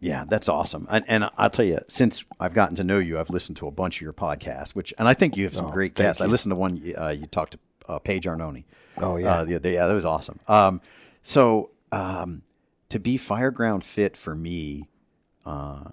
[0.00, 0.24] Yeah.
[0.26, 0.86] That's awesome.
[0.90, 3.70] And, and I'll tell you, since I've gotten to know you, I've listened to a
[3.70, 6.20] bunch of your podcasts, which and I think you have some great thank guests.
[6.20, 8.64] I listened to one uh, you talked to uh, Paige Arnone.
[8.98, 9.32] Oh, yeah.
[9.32, 10.40] uh, the, the, yeah, that was awesome.
[10.48, 10.80] Um,
[11.22, 12.42] so um,
[12.88, 14.88] to be fireground fit for me
[15.46, 15.90] uh,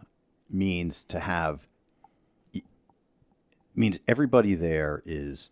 [0.50, 1.68] means to have
[3.76, 5.50] means everybody there is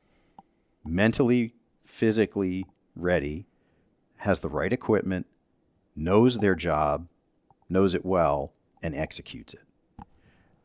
[0.86, 1.54] mentally,
[1.86, 3.46] physically ready,
[4.18, 5.28] has the right equipment,
[5.96, 7.08] knows their job,
[7.74, 9.64] knows it well, and executes it.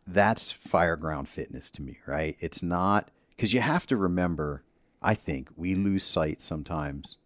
[0.07, 2.37] That's fireground fitness to me, right?
[2.41, 4.63] It's not because you have to remember,
[5.03, 7.17] I think we lose sight sometimes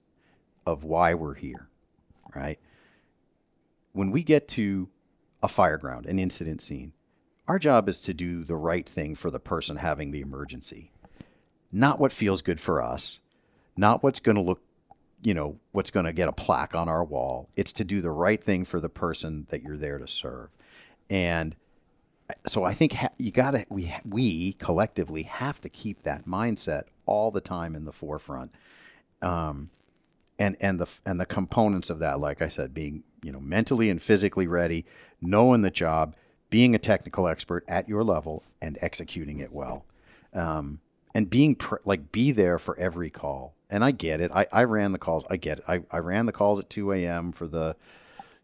[0.66, 1.68] of why we're here,
[2.34, 2.58] right?
[3.92, 4.88] When we get to
[5.42, 6.92] a fireground, an incident scene,
[7.48, 10.92] our job is to do the right thing for the person having the emergency,
[11.70, 13.20] not what feels good for us,
[13.76, 14.60] not what's going to look,
[15.22, 17.48] you know, what's going to get a plaque on our wall.
[17.56, 20.50] It's to do the right thing for the person that you're there to serve.
[21.08, 21.54] And
[22.46, 26.84] so I think ha- you got to we we collectively have to keep that mindset
[27.06, 28.52] all the time in the forefront.
[29.20, 29.70] Um,
[30.38, 33.90] and and the and the components of that, like I said, being you know mentally
[33.90, 34.84] and physically ready,
[35.20, 36.16] knowing the job,
[36.50, 39.84] being a technical expert at your level, and executing it well,
[40.34, 40.80] um,
[41.14, 43.54] and being pr- like be there for every call.
[43.72, 44.30] And I get it.
[44.32, 45.24] I, I ran the calls.
[45.30, 45.64] I get it.
[45.66, 47.32] I, I ran the calls at two a.m.
[47.32, 47.74] for the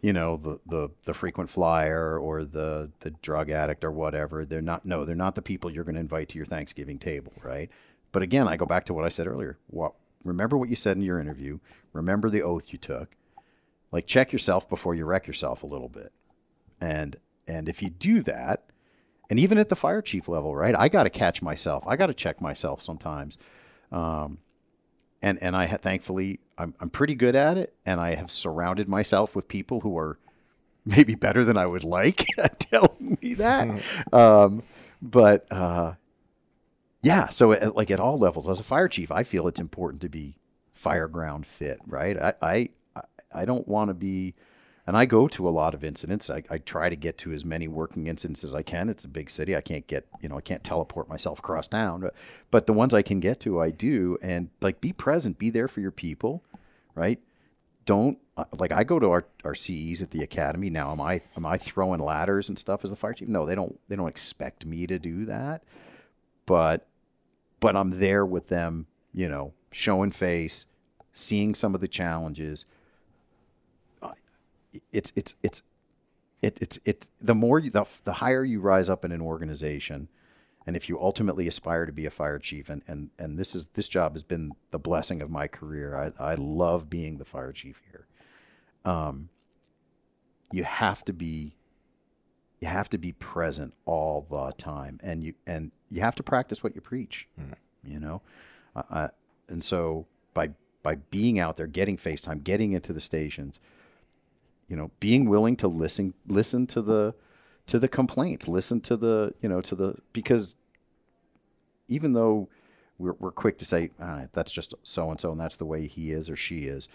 [0.01, 4.63] you know the, the the frequent flyer or the the drug addict or whatever they're
[4.63, 7.69] not no they're not the people you're going to invite to your thanksgiving table right
[8.13, 9.95] but again i go back to what i said earlier what
[10.25, 11.59] remember what you said in your interview
[11.93, 13.17] remember the oath you took
[13.91, 16.13] like check yourself before you wreck yourself a little bit
[16.81, 18.67] and and if you do that
[19.31, 22.07] and even at the fire chief level right i got to catch myself i got
[22.07, 23.37] to check myself sometimes
[23.91, 24.39] um,
[25.23, 28.89] and and I ha- thankfully I'm I'm pretty good at it, and I have surrounded
[28.89, 30.19] myself with people who are
[30.85, 33.69] maybe better than I would like at telling me that.
[34.13, 34.63] um,
[35.03, 35.95] but uh,
[37.03, 40.03] yeah, so at, like at all levels, as a fire chief, I feel it's important
[40.03, 40.37] to be
[40.73, 42.17] fire ground fit, right?
[42.17, 42.69] I I,
[43.35, 44.35] I don't want to be,
[44.89, 46.29] and I go to a lot of incidents.
[46.31, 48.89] I, I try to get to as many working incidents as I can.
[48.89, 49.55] It's a big city.
[49.55, 52.15] I can't get, you know, I can't teleport myself across town, but,
[52.51, 54.19] but the ones I can get to, I do.
[54.21, 56.43] And like, be present, be there for your people,
[56.97, 57.21] right?
[57.85, 60.91] Don't uh, like I go to our, our CEs at the academy now.
[60.93, 63.29] Am I am I throwing ladders and stuff as the fire chief?
[63.29, 63.81] No, they don't.
[63.89, 65.63] They don't expect me to do that
[66.49, 66.87] but
[67.61, 70.67] but I'm there with them, you know, showing face,
[71.13, 72.65] seeing some of the challenges.
[74.93, 75.63] It's it's it's
[76.43, 80.09] it, it's it's the more you, the, the higher you rise up in an organization,
[80.67, 83.67] and if you ultimately aspire to be a fire chief, and and and this is
[83.75, 86.13] this job has been the blessing of my career.
[86.19, 88.07] I I love being the fire chief here.
[88.85, 89.31] Um,
[90.53, 91.55] you have to be
[92.61, 96.63] you have to be present all the time and you and you have to practice
[96.63, 97.55] what you preach mm.
[97.85, 98.21] you know
[98.75, 99.09] uh, uh,
[99.49, 100.51] and so by
[100.83, 103.61] by being out there getting facetime getting into the stations
[104.69, 107.15] you know being willing to listen listen to the
[107.67, 110.57] to the complaints listen to the you know to the because
[111.89, 112.49] even though
[112.99, 115.87] we're, we're quick to say ah, that's just so and so and that's the way
[115.87, 116.89] he is or she is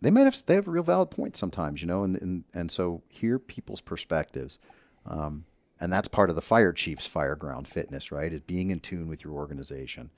[0.00, 3.02] they might have they have real valid points sometimes, you know, and and, and so
[3.08, 4.58] hear people's perspectives.
[5.06, 5.44] Um,
[5.80, 8.32] and that's part of the fire chief's fire ground fitness, right?
[8.32, 10.10] Is being in tune with your organization.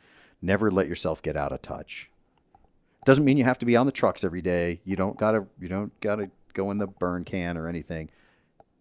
[0.42, 2.10] Never let yourself get out of touch.
[3.04, 4.80] Doesn't mean you have to be on the trucks every day.
[4.84, 8.10] You don't gotta you don't gotta go in the burn can or anything.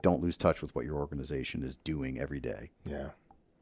[0.01, 2.71] Don't lose touch with what your organization is doing every day.
[2.85, 3.09] Yeah.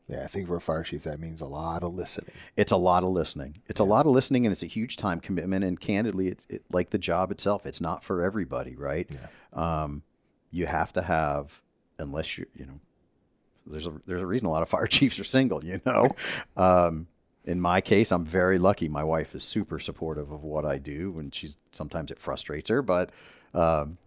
[0.08, 2.34] Yeah, I think for a fire chief, that means a lot of listening.
[2.56, 3.58] It's a lot of listening.
[3.68, 3.86] It's yeah.
[3.86, 5.66] a lot of listening, and it's a huge time commitment.
[5.66, 7.66] And candidly, it's it, like the job itself.
[7.66, 9.10] It's not for everybody, right?
[9.10, 9.84] Yeah.
[9.84, 10.04] Um,
[10.50, 11.62] you have to have,
[12.00, 12.80] unless you, you know,
[13.66, 15.64] there's a there's a reason a lot of fire chiefs are single.
[15.64, 16.08] You know,
[16.56, 17.08] um,
[17.44, 18.88] in my case, I'm very lucky.
[18.88, 22.82] My wife is super supportive of what I do, and she's sometimes it frustrates her,
[22.82, 23.10] but
[23.54, 23.98] um,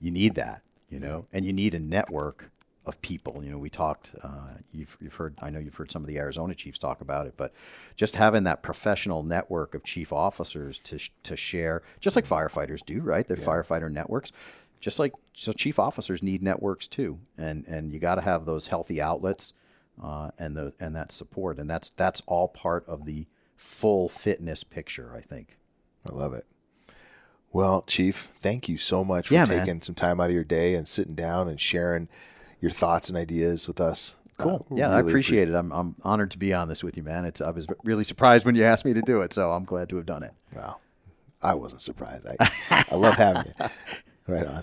[0.00, 2.50] you need that, you know, and you need a network
[2.84, 3.42] of people.
[3.44, 4.12] You know, we talked.
[4.22, 5.34] Uh, you've you've heard.
[5.40, 7.52] I know you've heard some of the Arizona chiefs talk about it, but
[7.96, 13.00] just having that professional network of chief officers to to share, just like firefighters do,
[13.00, 13.26] right?
[13.26, 13.44] They're yeah.
[13.44, 14.32] firefighter networks.
[14.80, 18.66] Just like so, chief officers need networks too, and and you got to have those
[18.66, 19.52] healthy outlets
[20.02, 24.64] uh, and the and that support, and that's that's all part of the full fitness
[24.64, 25.12] picture.
[25.14, 25.56] I think.
[26.10, 26.46] I love it.
[27.52, 29.82] Well, Chief, thank you so much for yeah, taking man.
[29.82, 32.08] some time out of your day and sitting down and sharing
[32.60, 34.14] your thoughts and ideas with us.
[34.38, 34.66] Cool.
[34.70, 35.54] Uh, yeah, really I appreciate it.
[35.54, 37.24] I'm, I'm honored to be on this with you, man.
[37.26, 39.90] It's I was really surprised when you asked me to do it, so I'm glad
[39.90, 40.32] to have done it.
[40.54, 40.78] Wow.
[41.42, 42.26] I wasn't surprised.
[42.26, 43.66] I, I love having you.
[44.28, 44.62] Right on.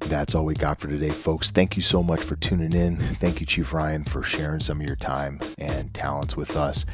[0.00, 1.52] That's all we got for today, folks.
[1.52, 2.96] Thank you so much for tuning in.
[2.96, 6.84] Thank you, Chief Ryan, for sharing some of your time and talents with us.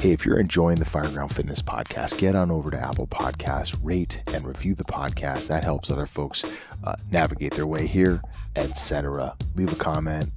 [0.00, 4.22] Hey, if you're enjoying the Fireground Fitness podcast, get on over to Apple Podcasts, rate
[4.28, 5.48] and review the podcast.
[5.48, 6.44] That helps other folks
[6.84, 8.22] uh, navigate their way here,
[8.54, 9.36] etc.
[9.56, 10.30] Leave a comment,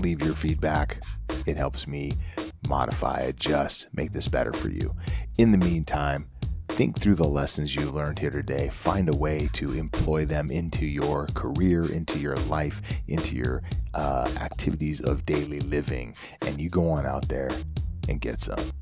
[0.00, 1.02] leave your feedback.
[1.46, 2.12] It helps me
[2.68, 4.94] modify, adjust, make this better for you.
[5.38, 6.28] In the meantime,
[6.68, 8.68] think through the lessons you learned here today.
[8.68, 13.62] Find a way to employ them into your career, into your life, into your
[13.94, 16.14] uh, activities of daily living.
[16.42, 17.48] And you go on out there
[18.08, 18.72] and get some.